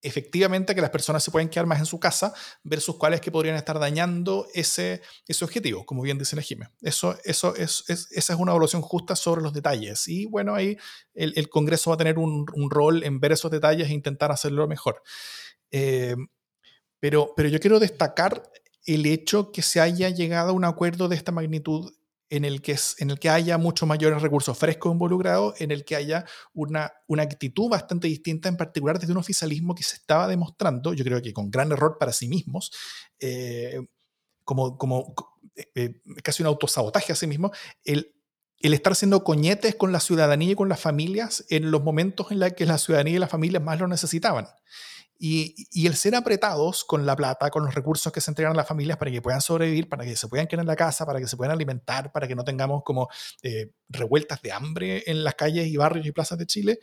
[0.01, 3.55] efectivamente que las personas se pueden quedar más en su casa versus cuáles que podrían
[3.55, 6.43] estar dañando ese, ese objetivo, como bien dice la
[6.81, 10.07] Eso, eso es, esa es una evaluación justa sobre los detalles.
[10.07, 10.77] Y bueno, ahí
[11.13, 15.03] el, Congreso va a tener un, rol en ver esos detalles e intentar hacerlo mejor.
[15.71, 16.15] Eh,
[16.99, 18.49] pero, pero yo quiero destacar
[18.93, 21.93] el hecho que se haya llegado a un acuerdo de esta magnitud
[22.29, 25.95] en el que, en el que haya muchos mayores recursos frescos involucrados, en el que
[25.95, 30.93] haya una, una actitud bastante distinta, en particular desde un oficialismo que se estaba demostrando,
[30.93, 32.71] yo creo que con gran error para sí mismos,
[33.19, 33.79] eh,
[34.43, 35.13] como, como
[35.55, 37.51] eh, eh, casi un autosabotaje a sí mismo,
[37.83, 38.13] el,
[38.59, 42.39] el estar siendo coñetes con la ciudadanía y con las familias en los momentos en
[42.39, 44.47] los que la ciudadanía y las familias más lo necesitaban.
[45.21, 48.67] Y, el ser apretados con la plata, con los recursos que se entregan a las
[48.67, 51.27] familias para que puedan sobrevivir, para que se puedan quedar en la casa, para que
[51.27, 53.09] se puedan alimentar, para que no tengamos como
[53.43, 56.79] eh, revueltas de hambre en las calles y barrios y plazas de Chile,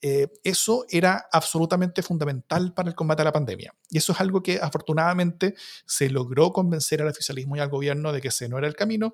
[0.00, 3.74] eh, eso era absolutamente fundamental para el combate a la pandemia.
[3.90, 8.20] Y eso es algo que afortunadamente se logró convencer al oficialismo y al gobierno de
[8.20, 9.12] que ese no era el camino.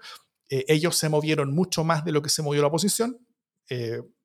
[0.50, 3.18] Eh, ellos se movieron mucho más de lo que se movió la oposición,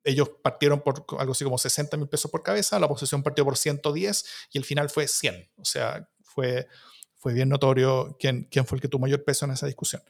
[0.03, 3.57] ellos partieron por algo así como 60 mil pesos por cabeza, la oposición partió por
[3.57, 5.51] 110 y el final fue 100.
[5.57, 6.67] O sea, fue,
[7.15, 10.01] fue bien notorio quién, quién fue el que tuvo mayor peso en esa discusión.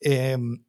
[0.00, 0.64] Em,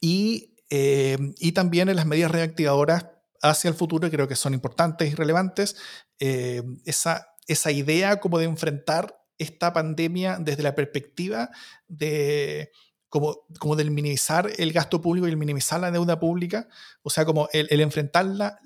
[0.00, 3.06] y, em, y, también en las medidas reactivadoras
[3.42, 5.76] hacia el futuro, creo que son importantes y relevantes,
[6.18, 11.50] em, esa, esa idea como de enfrentar esta pandemia desde la perspectiva
[11.86, 12.72] de
[13.08, 16.68] como, como del minimizar el gasto público y el minimizar la deuda pública,
[17.02, 18.58] o sea, como el, enfrentar la,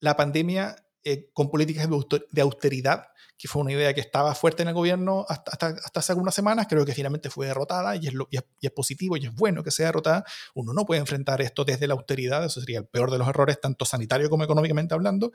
[0.00, 1.88] la pandemia eh, con políticas
[2.30, 3.06] de austeridad,
[3.40, 6.66] que fue una idea que estaba fuerte en el gobierno hasta, hasta, hace algunas semanas,
[6.68, 9.70] creo que finalmente fue derrotada y es, lo, y es, positivo y es bueno que
[9.70, 10.24] sea derrotada.
[10.54, 13.58] Uno no puede enfrentar esto desde la austeridad, eso sería el peor de los errores,
[13.58, 15.32] tanto sanitario como económicamente hablando.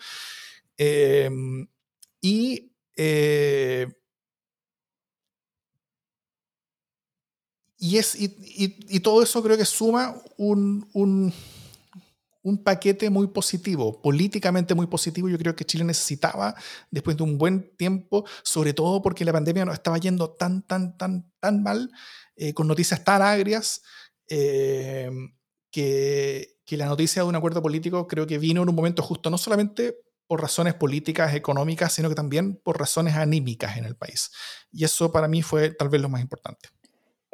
[0.78, 1.68] Em,
[2.22, 3.88] y eh,
[7.86, 11.32] Y, es, y, todo eso creo que suma un, un,
[12.42, 15.30] un, paquete muy positivo, políticamente muy positivo.
[15.30, 16.56] Yo creo que Chile necesitaba
[16.90, 20.98] después de un buen tiempo, sobre todo porque la pandemia nos estaba yendo tan, tan,
[20.98, 21.92] tan, tan mal,
[22.36, 23.84] eh, con noticias tan agrias,
[24.30, 25.12] eh,
[25.70, 29.30] que, que la noticia de un acuerdo político creo que vino en un momento justo,
[29.30, 34.32] no solamente por razones políticas, económicas, sino que también por razones anímicas en el país.
[34.72, 36.70] Y eso para mí fue tal vez lo más importante.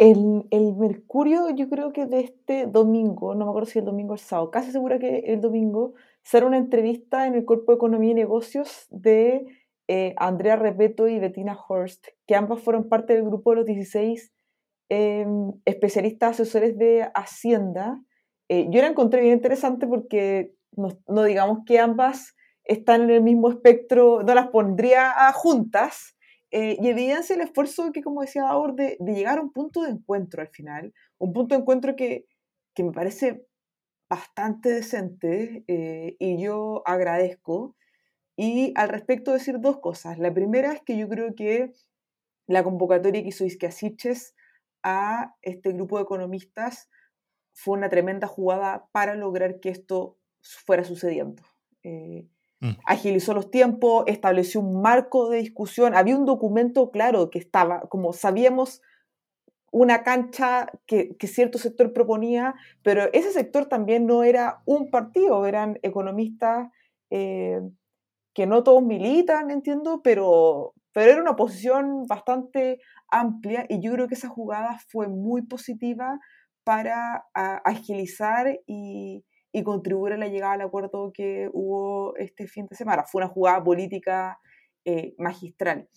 [0.01, 4.15] El, Mercurio, yo creo que de este domingo, no me acuerdo si el domingo o
[4.15, 5.93] el sábado, casi segura que el domingo,
[6.23, 9.45] será una entrevista en el Cuerpo de Economía y Negocios de
[9.87, 14.33] eh, Andrea Repeto y Bettina Horst, que ambas fueron parte del grupo de los 16
[14.89, 18.01] em, especialistas asesores de Hacienda.
[18.49, 20.55] Eh, yo la encontré bien interesante porque
[21.07, 26.17] no digamos que ambas están en el mismo espectro, no las pondría juntas,
[26.51, 29.91] eh, y evidencia el esfuerzo que, como decía Daur, de, llegar a un punto de
[29.91, 32.25] encuentro al final, un punto de encuentro que,
[32.73, 33.45] que me parece
[34.09, 37.77] bastante decente eh, y yo agradezco.
[38.35, 40.17] Y al respecto decir dos cosas.
[40.17, 41.71] La primera es que yo creo que
[42.47, 44.35] la convocatoria que hizo Isquiasiches
[44.83, 46.89] a este grupo de economistas
[47.53, 51.43] fue una tremenda jugada para lograr que esto fuera sucediendo.
[51.83, 52.27] Eh,
[52.61, 52.77] Mm.
[52.85, 58.13] agilizó los tiempos, estableció un marco de discusión, había un documento claro que estaba, como
[58.13, 58.83] sabíamos,
[59.71, 62.53] una cancha que, cierto sector proponía,
[62.83, 66.69] pero ese sector también no era un partido, eran economistas
[67.09, 67.61] eh,
[68.35, 74.07] que no todos militan, entiendo, pero, pero era una posición bastante amplia y yo creo
[74.07, 76.19] que esa jugada fue muy positiva
[76.63, 82.75] para agilizar y, y contribuir a la llegada al acuerdo que hubo este fin de
[82.75, 83.03] semana.
[83.03, 84.39] Fue una jugada política
[84.85, 85.87] eh, magistral.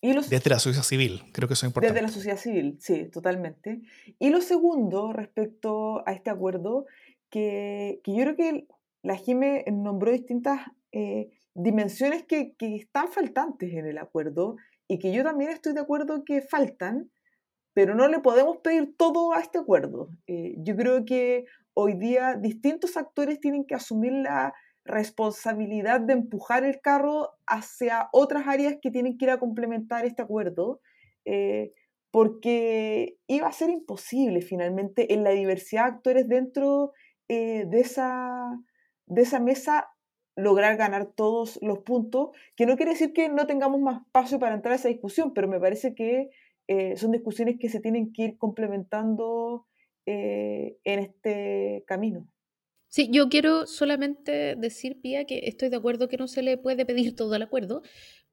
[0.00, 1.94] Y desde la sociedad civil, creo que eso es importante.
[1.94, 3.80] Desde la sociedad civil, sí, totalmente.
[4.18, 6.84] Y lo segundo, respecto a este acuerdo,
[7.30, 8.66] que, que yo creo que
[9.02, 10.60] la GIME nombró distintas
[10.92, 14.56] eh, dimensiones que, que, están faltantes en el acuerdo
[14.88, 17.10] y que yo también estoy de acuerdo que faltan,
[17.72, 20.10] pero no le podemos pedir todo a este acuerdo.
[20.26, 24.54] Eh, yo creo que hoy día distintos actores tienen que asumir la
[24.84, 30.22] responsabilidad de empujar el carro hacia otras áreas que tienen que ir a complementar este
[30.22, 30.80] acuerdo,
[31.24, 31.72] eh,
[32.10, 36.92] porque iba a ser imposible finalmente en la diversidad de actores dentro
[37.28, 39.88] eh, de, esa, mesa
[40.36, 44.54] lograr ganar todos los puntos, que no quiere decir que no tengamos más espacio para
[44.54, 46.28] entrar a esa discusión, pero me parece que
[46.68, 49.66] eh, son discusiones que se tienen que ir complementando
[50.06, 52.28] eh, en este camino.
[52.88, 56.86] Sí, yo quiero solamente decir, Pía, que estoy de acuerdo que no se le puede
[56.86, 57.82] pedir todo el acuerdo,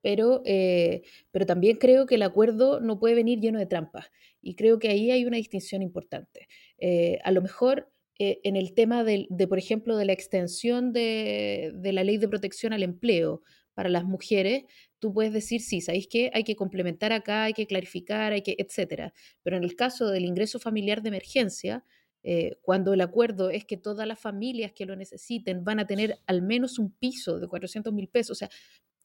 [0.02, 4.12] pero, eh, pero también creo que el acuerdo no puede venir lleno de trampas.
[4.42, 6.48] Y creo que ahí hay una distinción importante.
[6.80, 7.92] Eh, a lo mejor
[8.24, 12.72] en el tema de, por ejemplo, de la extensión de, de, la ley de protección
[12.72, 13.42] al empleo
[13.82, 14.66] para las mujeres,
[15.00, 16.30] tú puedes decir, sí, ¿sabéis qué?
[16.36, 19.12] Hay que complementar acá, hay que clarificar, hay que, etcétera.
[19.42, 21.84] Pero en el caso del ingreso familiar de emergencia,
[22.22, 26.20] eh, cuando el acuerdo es que todas las familias que lo necesiten van a tener
[26.28, 28.52] al menos un piso de 400 mil pesos, o sea,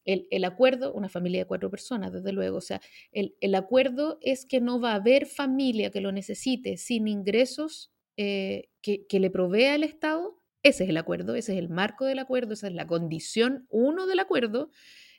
[0.05, 4.19] el, el, acuerdo, una familia de cuatro personas, desde luego, o sea, el, el, acuerdo
[4.21, 9.21] es que no va a haber familia que lo necesite sin ingresos eh, que, que,
[9.21, 10.36] le provea el Estado.
[10.67, 14.09] Ese es el acuerdo, ese es el marco del acuerdo, esa es la condición uno
[14.09, 14.71] del acuerdo.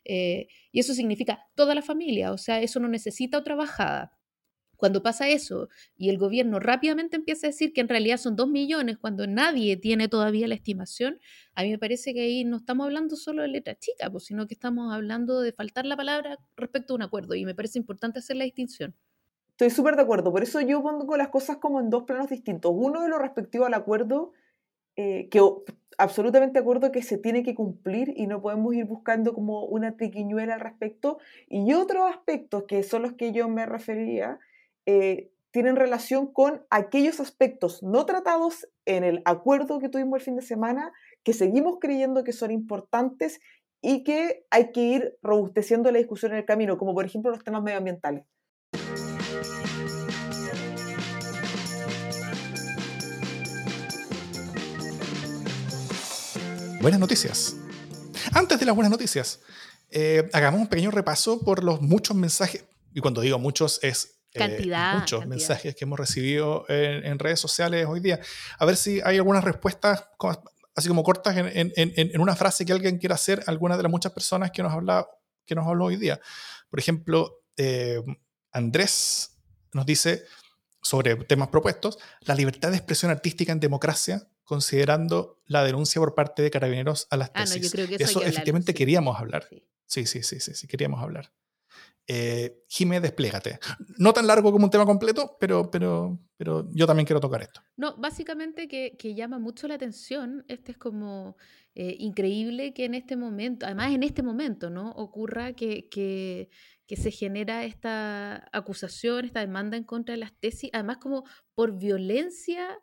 [0.04, 4.12] Eh, y eso significa toda la familia, o sea, eso no necesita otra bajada.
[4.76, 8.48] Cuando pasa eso y el gobierno rápidamente empieza a decir que en realidad son dos
[8.48, 11.18] millones cuando nadie tiene todavía la estimación,
[11.54, 14.46] a mí me parece que ahí no estamos hablando solo de letra chica, pues, sino
[14.46, 18.18] que estamos hablando de faltar la palabra respecto a un acuerdo y me parece importante
[18.18, 18.94] hacer la distinción.
[19.52, 22.70] Estoy súper de acuerdo, por eso yo pongo las cosas como en dos planos distintos.
[22.74, 24.32] Uno de lo respectivo al acuerdo,
[25.00, 25.40] eh, que
[25.96, 30.54] absolutamente acuerdo que se tiene que cumplir y no podemos ir buscando como una triquiñuela
[30.54, 31.18] al respecto.
[31.48, 34.40] Y otros aspectos que son los que yo me refería,
[34.86, 40.34] eh, tienen relación con aquellos aspectos no tratados en el acuerdo que tuvimos el fin
[40.34, 40.92] de semana,
[41.22, 43.40] que seguimos creyendo que son importantes
[43.80, 47.44] y que hay que ir robusteciendo la discusión en el camino, como por ejemplo los
[47.44, 48.24] temas medioambientales.
[56.80, 57.56] Buenas noticias.
[58.32, 59.40] Antes de las buenas noticias,
[59.90, 62.64] eh, hagamos un pequeño repaso por los muchos mensajes,
[62.94, 65.36] y cuando digo muchos es eh, cantidad, muchos cantidad.
[65.36, 68.20] mensajes que hemos recibido en, en, redes sociales hoy día.
[68.58, 70.04] A ver si hay algunas respuestas
[70.76, 73.90] así como cortas en, en, en, una frase que alguien quiera hacer, alguna de las
[73.90, 75.08] muchas personas que nos, habla,
[75.44, 76.20] que nos habló hoy día.
[76.70, 78.00] Por ejemplo, eh,
[78.52, 79.36] Andrés
[79.72, 80.24] nos dice
[80.80, 86.40] sobre temas propuestos, la libertad de expresión artística en democracia, considerando la denuncia por parte
[86.40, 87.56] de carabineros a las tesis.
[87.56, 88.78] Ah, no, yo creo que eso, eso efectivamente sí.
[88.78, 89.46] queríamos hablar.
[89.86, 90.06] Sí.
[90.06, 91.30] sí, sí, sí, sí, queríamos hablar.
[92.06, 93.60] Eh, Jime, desplégate.
[93.98, 97.60] No tan largo como un tema completo, pero, pero, pero yo también quiero tocar esto.
[97.76, 100.46] No, básicamente que, que llama mucho la atención.
[100.48, 101.36] Este es como
[101.74, 104.92] eh, increíble que en este momento, además en este momento, ¿no?
[104.92, 106.48] Ocurra que, que,
[106.86, 111.24] que, se genera esta acusación, esta demanda en contra de las tesis, además como
[111.54, 112.78] por violencia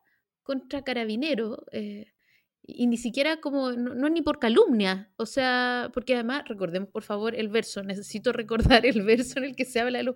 [0.46, 1.58] contra carabineros.
[1.74, 2.14] Eh,
[2.68, 7.04] y ni siquiera como, no, no, ni por calumnia, o sea, porque además, recordemos por
[7.04, 8.32] favor el verso, necesito
[8.80, 10.16] recordar el verso en el que se habla de los,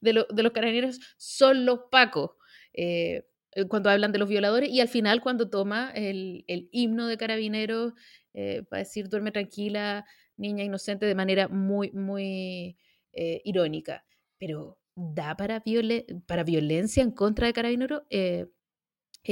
[0.00, 2.32] de, lo, de los carabineros, son los pacos,
[2.74, 3.24] eh,
[3.68, 7.94] cuando hablan de los violadores, y al final cuando toma el, el himno de carabineros
[8.34, 10.04] eh, para decir, duerme tranquila,
[10.36, 12.76] niña inocente, de manera muy, muy
[13.14, 14.04] eh, irónica,
[14.38, 18.02] pero da para, viol para violencia en contra de carabineros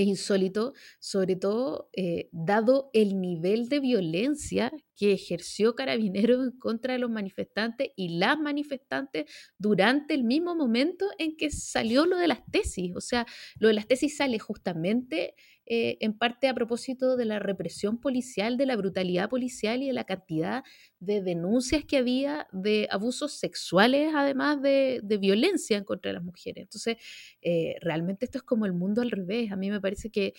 [0.01, 6.95] es insólito, sobre todo eh, dado el nivel de violencia que ejerció Carabineros en contra
[6.95, 9.25] de los manifestantes y las manifestantes
[9.59, 12.95] durante el mismo momento en que salió lo de las tesis.
[12.97, 13.27] O sea,
[13.59, 15.35] lo de las tesis sale justamente
[15.67, 19.93] eh, en parte a propósito de la represión policial, de la brutalidad policial y de
[19.93, 20.63] la cantidad
[21.01, 26.25] de denuncias que había de abusos sexuales, además de, de violencia en contra de las
[26.25, 26.63] mujeres.
[26.65, 26.97] Entonces,
[27.43, 29.53] eh, realmente esto es como el mundo al revés.
[29.53, 30.35] A mí me parece que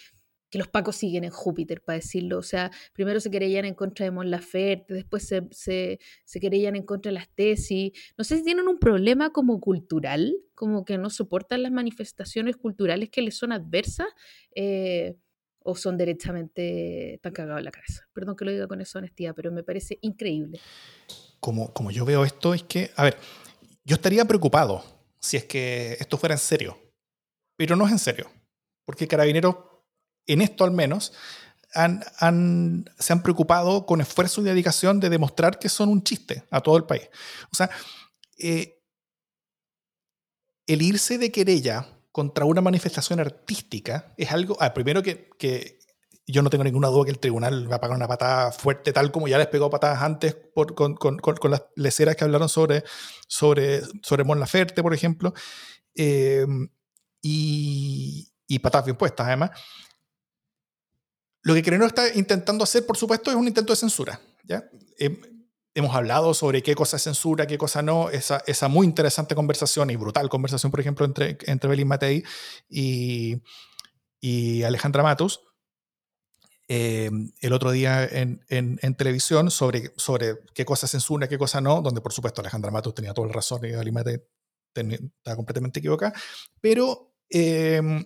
[0.50, 2.38] que los pacos siguen en Júpiter, para decirlo.
[2.38, 6.76] O sea, primero se querellan en contra de Mon Laferte, después se, se, se querellan
[6.76, 7.92] en contra de las tesis.
[8.18, 13.10] No sé si tienen un problema como cultural, como que no soportan las manifestaciones culturales
[13.10, 14.08] que les son adversas,
[14.56, 15.16] eh,
[15.68, 18.08] o son derechamente tan cagados en la cabeza.
[18.14, 20.60] Perdón que lo diga con esa honestidad, pero me parece increíble.
[21.40, 23.18] Como, como yo veo esto, es que, a ver,
[23.84, 24.84] yo estaría preocupado
[25.20, 26.78] si es que esto fuera en serio,
[27.58, 28.30] pero no es en serio,
[28.86, 29.56] porque Carabineros
[30.28, 31.14] en esto al menos,
[31.74, 36.44] han, han, se han preocupado con esfuerzo y dedicación de demostrar que son un chiste
[36.50, 37.10] a todo el país.
[37.52, 37.70] O sea,
[38.40, 38.82] eh,
[40.68, 45.80] el irse de querella contra una manifestación artística es algo, ah, primero que, que,
[46.28, 49.12] yo no tengo ninguna duda que el tribunal va a pagar una patada fuerte, tal
[49.12, 52.50] como ya les pegó patadas antes por, con, con, con, con, las leceras que hablaron
[52.50, 52.84] sobre,
[53.28, 55.34] sobre, sobre Mon Laferte, por ejemplo,
[55.94, 56.48] eh,
[57.22, 59.52] y, y patadas bien puestas además.
[61.46, 64.20] Lo que Crenero está intentando hacer, por supuesto, es un intento de censura.
[64.46, 64.68] ¿ya?
[64.98, 65.22] Eh,
[65.76, 69.92] hemos hablado sobre qué cosa es censura, qué cosa no, esa, esa muy interesante conversación
[69.92, 72.24] y brutal conversación, por ejemplo, entre, entre Belín Matei
[72.68, 73.44] y,
[74.20, 75.40] y Alejandra Matus.
[76.68, 81.80] eh, el otro día en, en, televisión sobre, sobre qué cosa censura, qué cosa no,
[81.80, 84.28] donde por supuesto Alejandra Matos tenía toda la razón y Alimate
[84.74, 86.14] estaba completamente equivocada,
[86.60, 88.04] pero, em,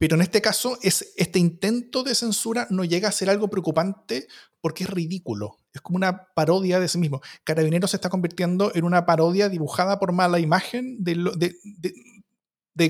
[0.00, 4.28] pero en este caso es, este intento de censura no llega a ser algo preocupante
[4.62, 7.20] porque es ridículo, es como una parodia de sí mismo.
[7.44, 11.52] Carabineros se está convirtiendo en una parodia dibujada por mala imagen de,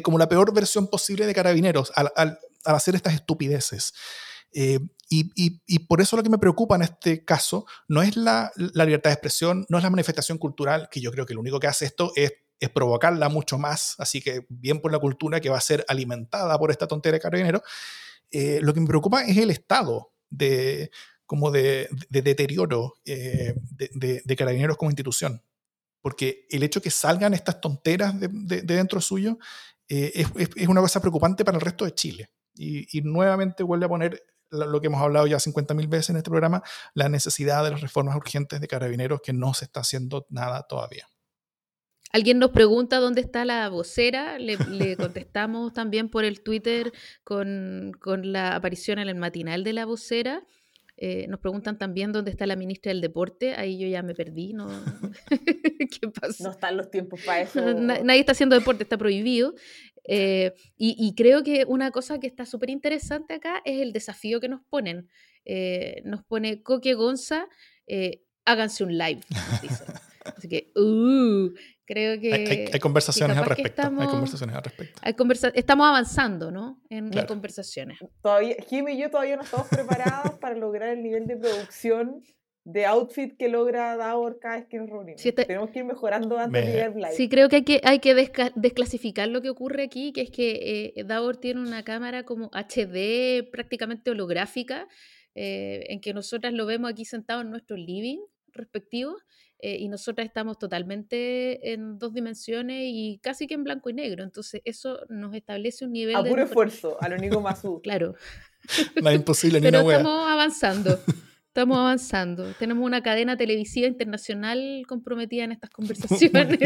[0.03, 3.93] como la peor versión posible de Carabineros al, hacer estas estupideces.
[4.53, 5.33] Eh, y,
[5.67, 9.11] y, por eso lo que me preocupa en este caso no es la, la, libertad
[9.11, 11.87] de expresión, no es la manifestación cultural, que yo creo que lo único que hace
[11.87, 15.63] esto es, es, provocarla mucho más, así que bien por la cultura que va a
[15.63, 17.63] ser alimentada por esta tontería de carabineros.
[18.31, 20.91] Eh, lo que me preocupa es el estado de,
[21.27, 25.43] como de, de deterioro eh, de, carabineros como institución.
[26.03, 29.39] Porque el hecho que salgan estas tonteras de, dentro suyo
[29.87, 32.31] es, es, una cosa preocupante para el resto de Chile.
[32.55, 36.31] Y, y, nuevamente vuelve a poner lo que hemos hablado ya 50.000 veces en este
[36.31, 36.63] programa,
[36.95, 41.07] la necesidad de las reformas urgentes de carabineros que no se está haciendo nada todavía.
[42.13, 44.57] Alguien nos pregunta dónde está la vocera, le,
[44.97, 46.93] contestamos también por el Twitter
[47.23, 50.43] con, con, la aparición en el matinal de la vocera.
[51.03, 53.55] Eh, nos preguntan también dónde está la ministra del Deporte.
[53.55, 54.53] Ahí yo ya me perdí.
[54.53, 54.69] ¿no?
[55.91, 56.45] ¿Qué pasa?
[56.45, 57.73] No están los tiempos para eso.
[57.75, 59.55] Nadie está haciendo deporte, está prohibido.
[60.05, 64.49] Eh, y, creo que una cosa que está súper interesante acá es el desafío que
[64.49, 65.09] nos ponen.
[65.47, 67.49] Eh, nos pone Coque Gonza,
[68.45, 69.21] háganse un live.
[70.37, 71.51] Así que, uh,
[71.91, 72.71] creo que.
[72.73, 73.83] Hay, conversaciones al respecto.
[73.83, 75.51] Estamos, hay conversaciones al respecto.
[75.55, 76.81] estamos avanzando, ¿no?
[76.89, 77.99] En, conversaciones.
[78.23, 82.23] Todavía, Jim y yo todavía no estamos preparados para lograr el nivel de producción
[82.65, 85.23] de outfit que logra Davor cada vez que nos reunimos.
[85.23, 87.13] Tenemos que ir mejorando antes de llegar live.
[87.13, 88.15] Sí, creo que hay que, hay que
[88.55, 93.51] desclasificar lo que ocurre aquí, que es que eh, Davor tiene una cámara como HD,
[93.51, 94.87] prácticamente holográfica,
[95.35, 98.19] eh, en que nosotras lo vemos aquí sentado en nuestro living
[98.53, 99.17] respectivo,
[99.63, 104.23] eh, y nosotras estamos totalmente en dos dimensiones y casi que en blanco y negro.
[104.23, 106.17] Entonces eso nos establece un nivel...
[106.17, 108.15] A puro esfuerzo, a lo único más Claro.
[109.03, 110.99] No imposible, ni Pero estamos avanzando.
[111.49, 112.55] Estamos avanzando.
[112.61, 116.61] Tenemos una cadena televisiva internacional comprometida en estas conversaciones.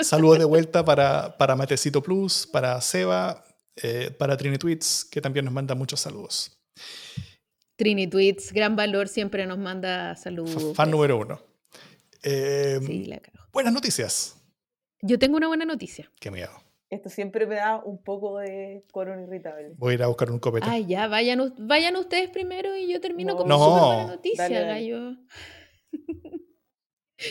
[0.00, 3.44] Saludos de vuelta para, para Matecito Plus, para Seba,
[3.76, 6.58] eh, para Trini Tweets, que también nos manda muchos saludos.
[7.76, 10.74] Trini Tweets, gran valor, siempre nos manda saludos.
[10.74, 11.47] Fan número uno.
[12.22, 12.80] Eh,
[13.52, 14.36] buenas noticias.
[15.02, 16.10] Yo tengo una buena noticia.
[16.20, 16.50] Qué miedo
[16.90, 19.74] esto siempre me da un poco de corona irritable.
[19.76, 20.66] Voy a ir a buscar un copete.
[20.68, 25.16] Ay, ya, vayan, vayan ustedes primero y yo termino con una buena noticia, gallo.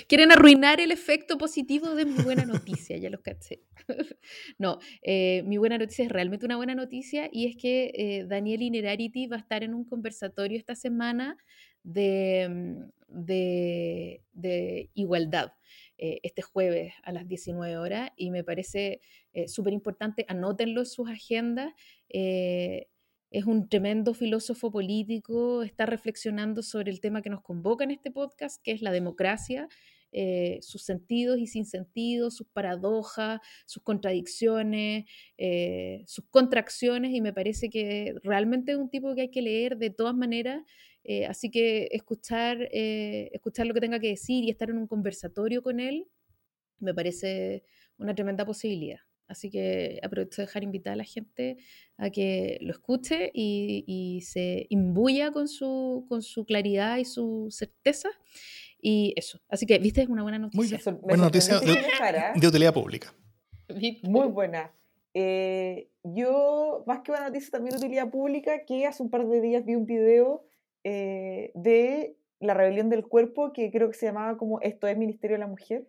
[0.09, 3.63] Quieren arruinar el efecto positivo de mi buena noticia, ya los caché.
[4.59, 8.63] no, eh, mi buena noticia es realmente una buena noticia y es que eh, Daniel
[8.63, 11.37] Inerarity va a estar en un conversatorio esta semana
[11.83, 15.53] de, mm, de, igualdad.
[15.99, 19.01] Eh, este jueves a las 19 horas y me parece
[19.33, 21.73] eh, súper importante, anótenlo en sus agendas.
[22.09, 22.87] Eh,
[23.31, 28.11] es un tremendo filósofo político, está reflexionando sobre el tema que nos convoca en este
[28.11, 29.67] podcast, que es la democracia,
[30.61, 35.05] sus sentidos y sinsentidos, sus paradojas, sus contradicciones,
[36.05, 39.89] sus contracciones, y me parece que realmente es un tipo que hay que leer de
[39.89, 40.63] todas maneras
[41.09, 44.87] eh, así que escuchar, eh, escuchar lo que tenga que decir y estar en un
[44.87, 46.05] conversatorio con él
[46.79, 47.63] me parece
[47.97, 48.99] una tremenda posibilidad.
[49.25, 51.57] Así que aprovecho de dejar invitada a la gente
[51.95, 58.09] a que lo escuche y, se imbuya con su, con su claridad y su certeza.
[58.81, 59.39] Y eso.
[59.47, 60.79] Así que, viste, es una buena noticia.
[60.85, 63.13] Muy buena noticia de, utilidad pública.
[64.03, 64.73] Muy buena.
[65.13, 69.41] Eh, yo, más que buena noticia, también de utilidad pública, que hace un par de
[69.41, 70.45] días vi un video
[70.89, 75.35] eh, de la rebelión del cuerpo, que creo que se llamaba como Esto es Ministerio
[75.35, 75.85] de la Mujer.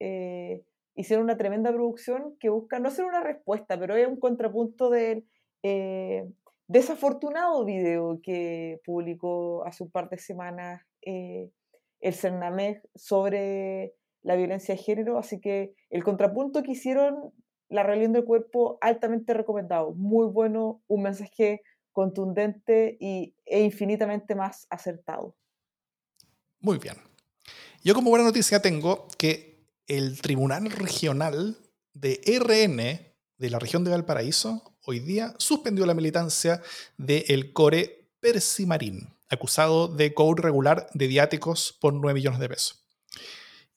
[0.00, 0.64] Eh,
[0.96, 5.28] hicieron una tremenda producción que busca no ser una respuesta, pero es un contrapunto del
[5.62, 6.28] eh,
[6.66, 14.82] desafortunado video que publicó hace un par de semanas el CERNAMEG sobre la violencia de
[14.82, 15.18] género.
[15.18, 17.32] Así que el contrapunto que hicieron,
[17.68, 19.94] la rebelión del cuerpo, altamente recomendado.
[19.94, 21.62] Muy bueno, un mensaje
[21.96, 25.34] contundente y, e infinitamente más acertado.
[26.60, 26.96] Muy bien.
[27.82, 31.56] Yo como buena noticia tengo que el Tribunal Regional
[31.94, 32.76] de RN
[33.38, 36.60] de la región de Valparaíso hoy día suspendió la militancia
[36.98, 42.85] del core Persimarín, acusado de cobro regular de viáticos por 9 millones de pesos.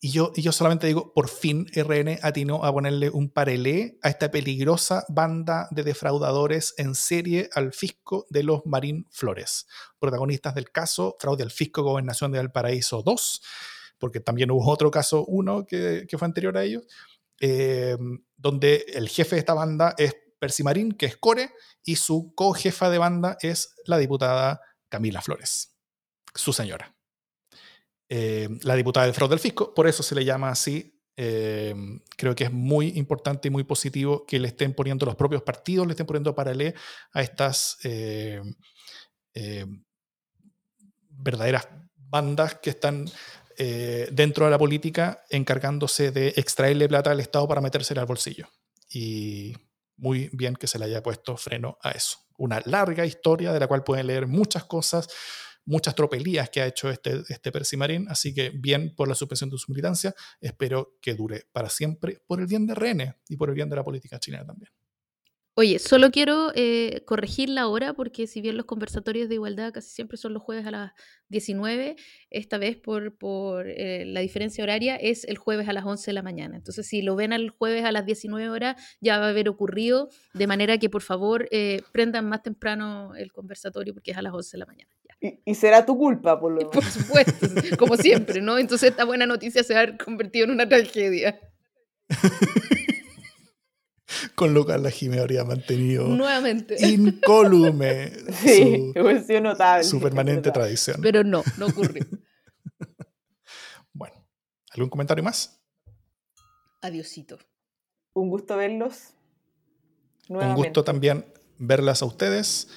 [0.02, 4.32] Y yo, yo solamente digo, por fin RN atinó a ponerle un parelé a esta
[4.32, 9.68] peligrosa banda de defraudadores en serie al fisco de los Marín Flores,
[10.00, 13.42] protagonistas del caso Fraude al Fisco Gobernación de Valparaíso 2,
[13.98, 16.84] porque también hubo otro caso 1 que, fue anterior a ellos,
[17.42, 17.98] eh,
[18.38, 21.52] donde el jefe de esta banda es Percy Marín, que es Core,
[21.84, 25.76] y su co-jefa de banda es la diputada Camila Flores,
[26.34, 26.99] su señora.
[28.10, 31.00] Eh, la diputada del fraude del fisco, por eso se le llama así.
[31.16, 31.76] Eh,
[32.18, 35.86] creo que es muy importante y muy positivo que le estén poniendo los propios partidos,
[35.86, 36.74] le estén poniendo paralelo
[37.14, 38.42] a estas eh,
[41.10, 43.06] verdaderas bandas que están
[44.12, 48.48] dentro de la política encargándose de extraerle plata al Estado para metérsela al bolsillo.
[48.90, 49.54] Y
[49.98, 52.20] muy bien que se le haya puesto freno a eso.
[52.38, 55.10] Una larga historia de la cual pueden leer muchas cosas,
[55.66, 59.58] muchas tropelías que ha hecho este, este Persimarín, así que bien por la suspensión de
[59.58, 63.56] su militancia, espero que dure para siempre, por el bien de René y por el
[63.56, 64.72] bien de la política chilena también.
[65.60, 69.90] Oye, solo quiero eh, corregir la hora porque si bien los conversatorios de igualdad casi
[69.90, 70.94] siempre son los jueves a las
[71.28, 71.98] 19,
[72.30, 76.14] esta vez por, por eh, la diferencia horaria es el jueves a las 11 de
[76.14, 76.56] la mañana.
[76.56, 80.08] Entonces, si lo ven el jueves a las 19 horas, ya va a haber ocurrido,
[80.34, 84.34] de manera que por favor eh, prendan más temprano el conversatorio porque es a las
[84.34, 84.92] 11 de la mañana.
[85.20, 86.72] Y, y, será tu culpa, por lo menos.
[86.74, 87.48] Por supuesto,
[87.78, 88.58] como siempre, ¿no?
[88.58, 91.38] Entonces esta buena noticia se ha convertido en una tragedia.
[94.36, 101.00] con lo cual la Jimé habría mantenido nuevamente incólume sí, su, notable, su permanente tradición.
[101.02, 102.06] Pero no, no ocurrió.
[103.94, 104.16] bueno,
[104.72, 105.60] ¿algún comentario más?
[106.82, 107.38] Adiosito.
[108.14, 109.14] Un gusto verlos.
[110.28, 110.60] Nuevamente.
[110.60, 111.26] Un gusto también
[111.58, 112.68] verlas a ustedes.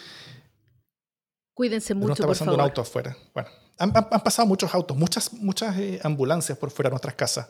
[1.55, 2.65] Cuídense mucho, no está pasando por favor.
[2.65, 3.17] un auto afuera.
[3.35, 7.49] Bueno, han, han, pasado muchos autos, muchas, muchas eh, ambulancias por fuera de nuestras casas.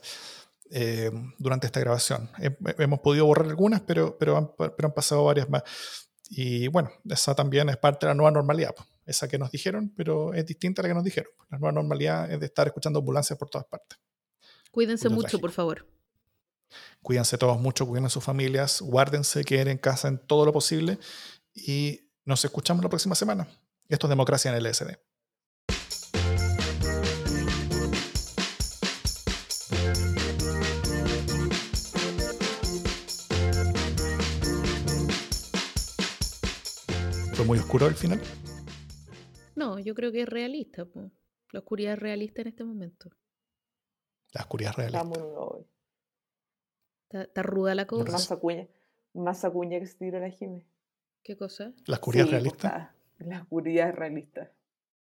[0.74, 2.30] Eh, durante esta grabación.
[2.78, 5.62] hemos podido borrar algunas, pero, pero, han, pero han pasado varias más.
[6.30, 10.32] Y bueno, esa también es parte de la nueva normalidad, esa que nos dijeron, pero
[10.32, 11.30] es distinta a la que nos dijeron.
[11.50, 13.98] La nueva normalidad es de estar escuchando ambulancias por todas partes.
[14.70, 15.40] Cuídense mucho, trágico.
[15.42, 15.86] por favor.
[17.02, 20.98] Cuídense todos mucho, cuiden a sus familias, guárdense, queden en casa en todo lo posible
[21.54, 23.46] y nos escuchamos la próxima semana.
[23.90, 24.96] Esto es Democracia en el LSD.
[37.52, 38.18] Muy oscuro al final?
[39.56, 40.86] No, yo creo que es realista.
[40.86, 41.10] Po.
[41.50, 43.10] La oscuridad es realista en este momento.
[44.32, 45.02] La oscuridad es realista.
[45.02, 45.66] Vámonos.
[47.02, 48.10] Está, está ruda la cosa.
[48.10, 48.68] Más acuña,
[49.12, 50.66] más acuña que se tiró la Jime.
[51.22, 51.74] ¿Qué cosa?
[51.84, 52.68] ¿La oscuridad sí, es realista?
[52.68, 54.50] Está, la oscuridad es realista.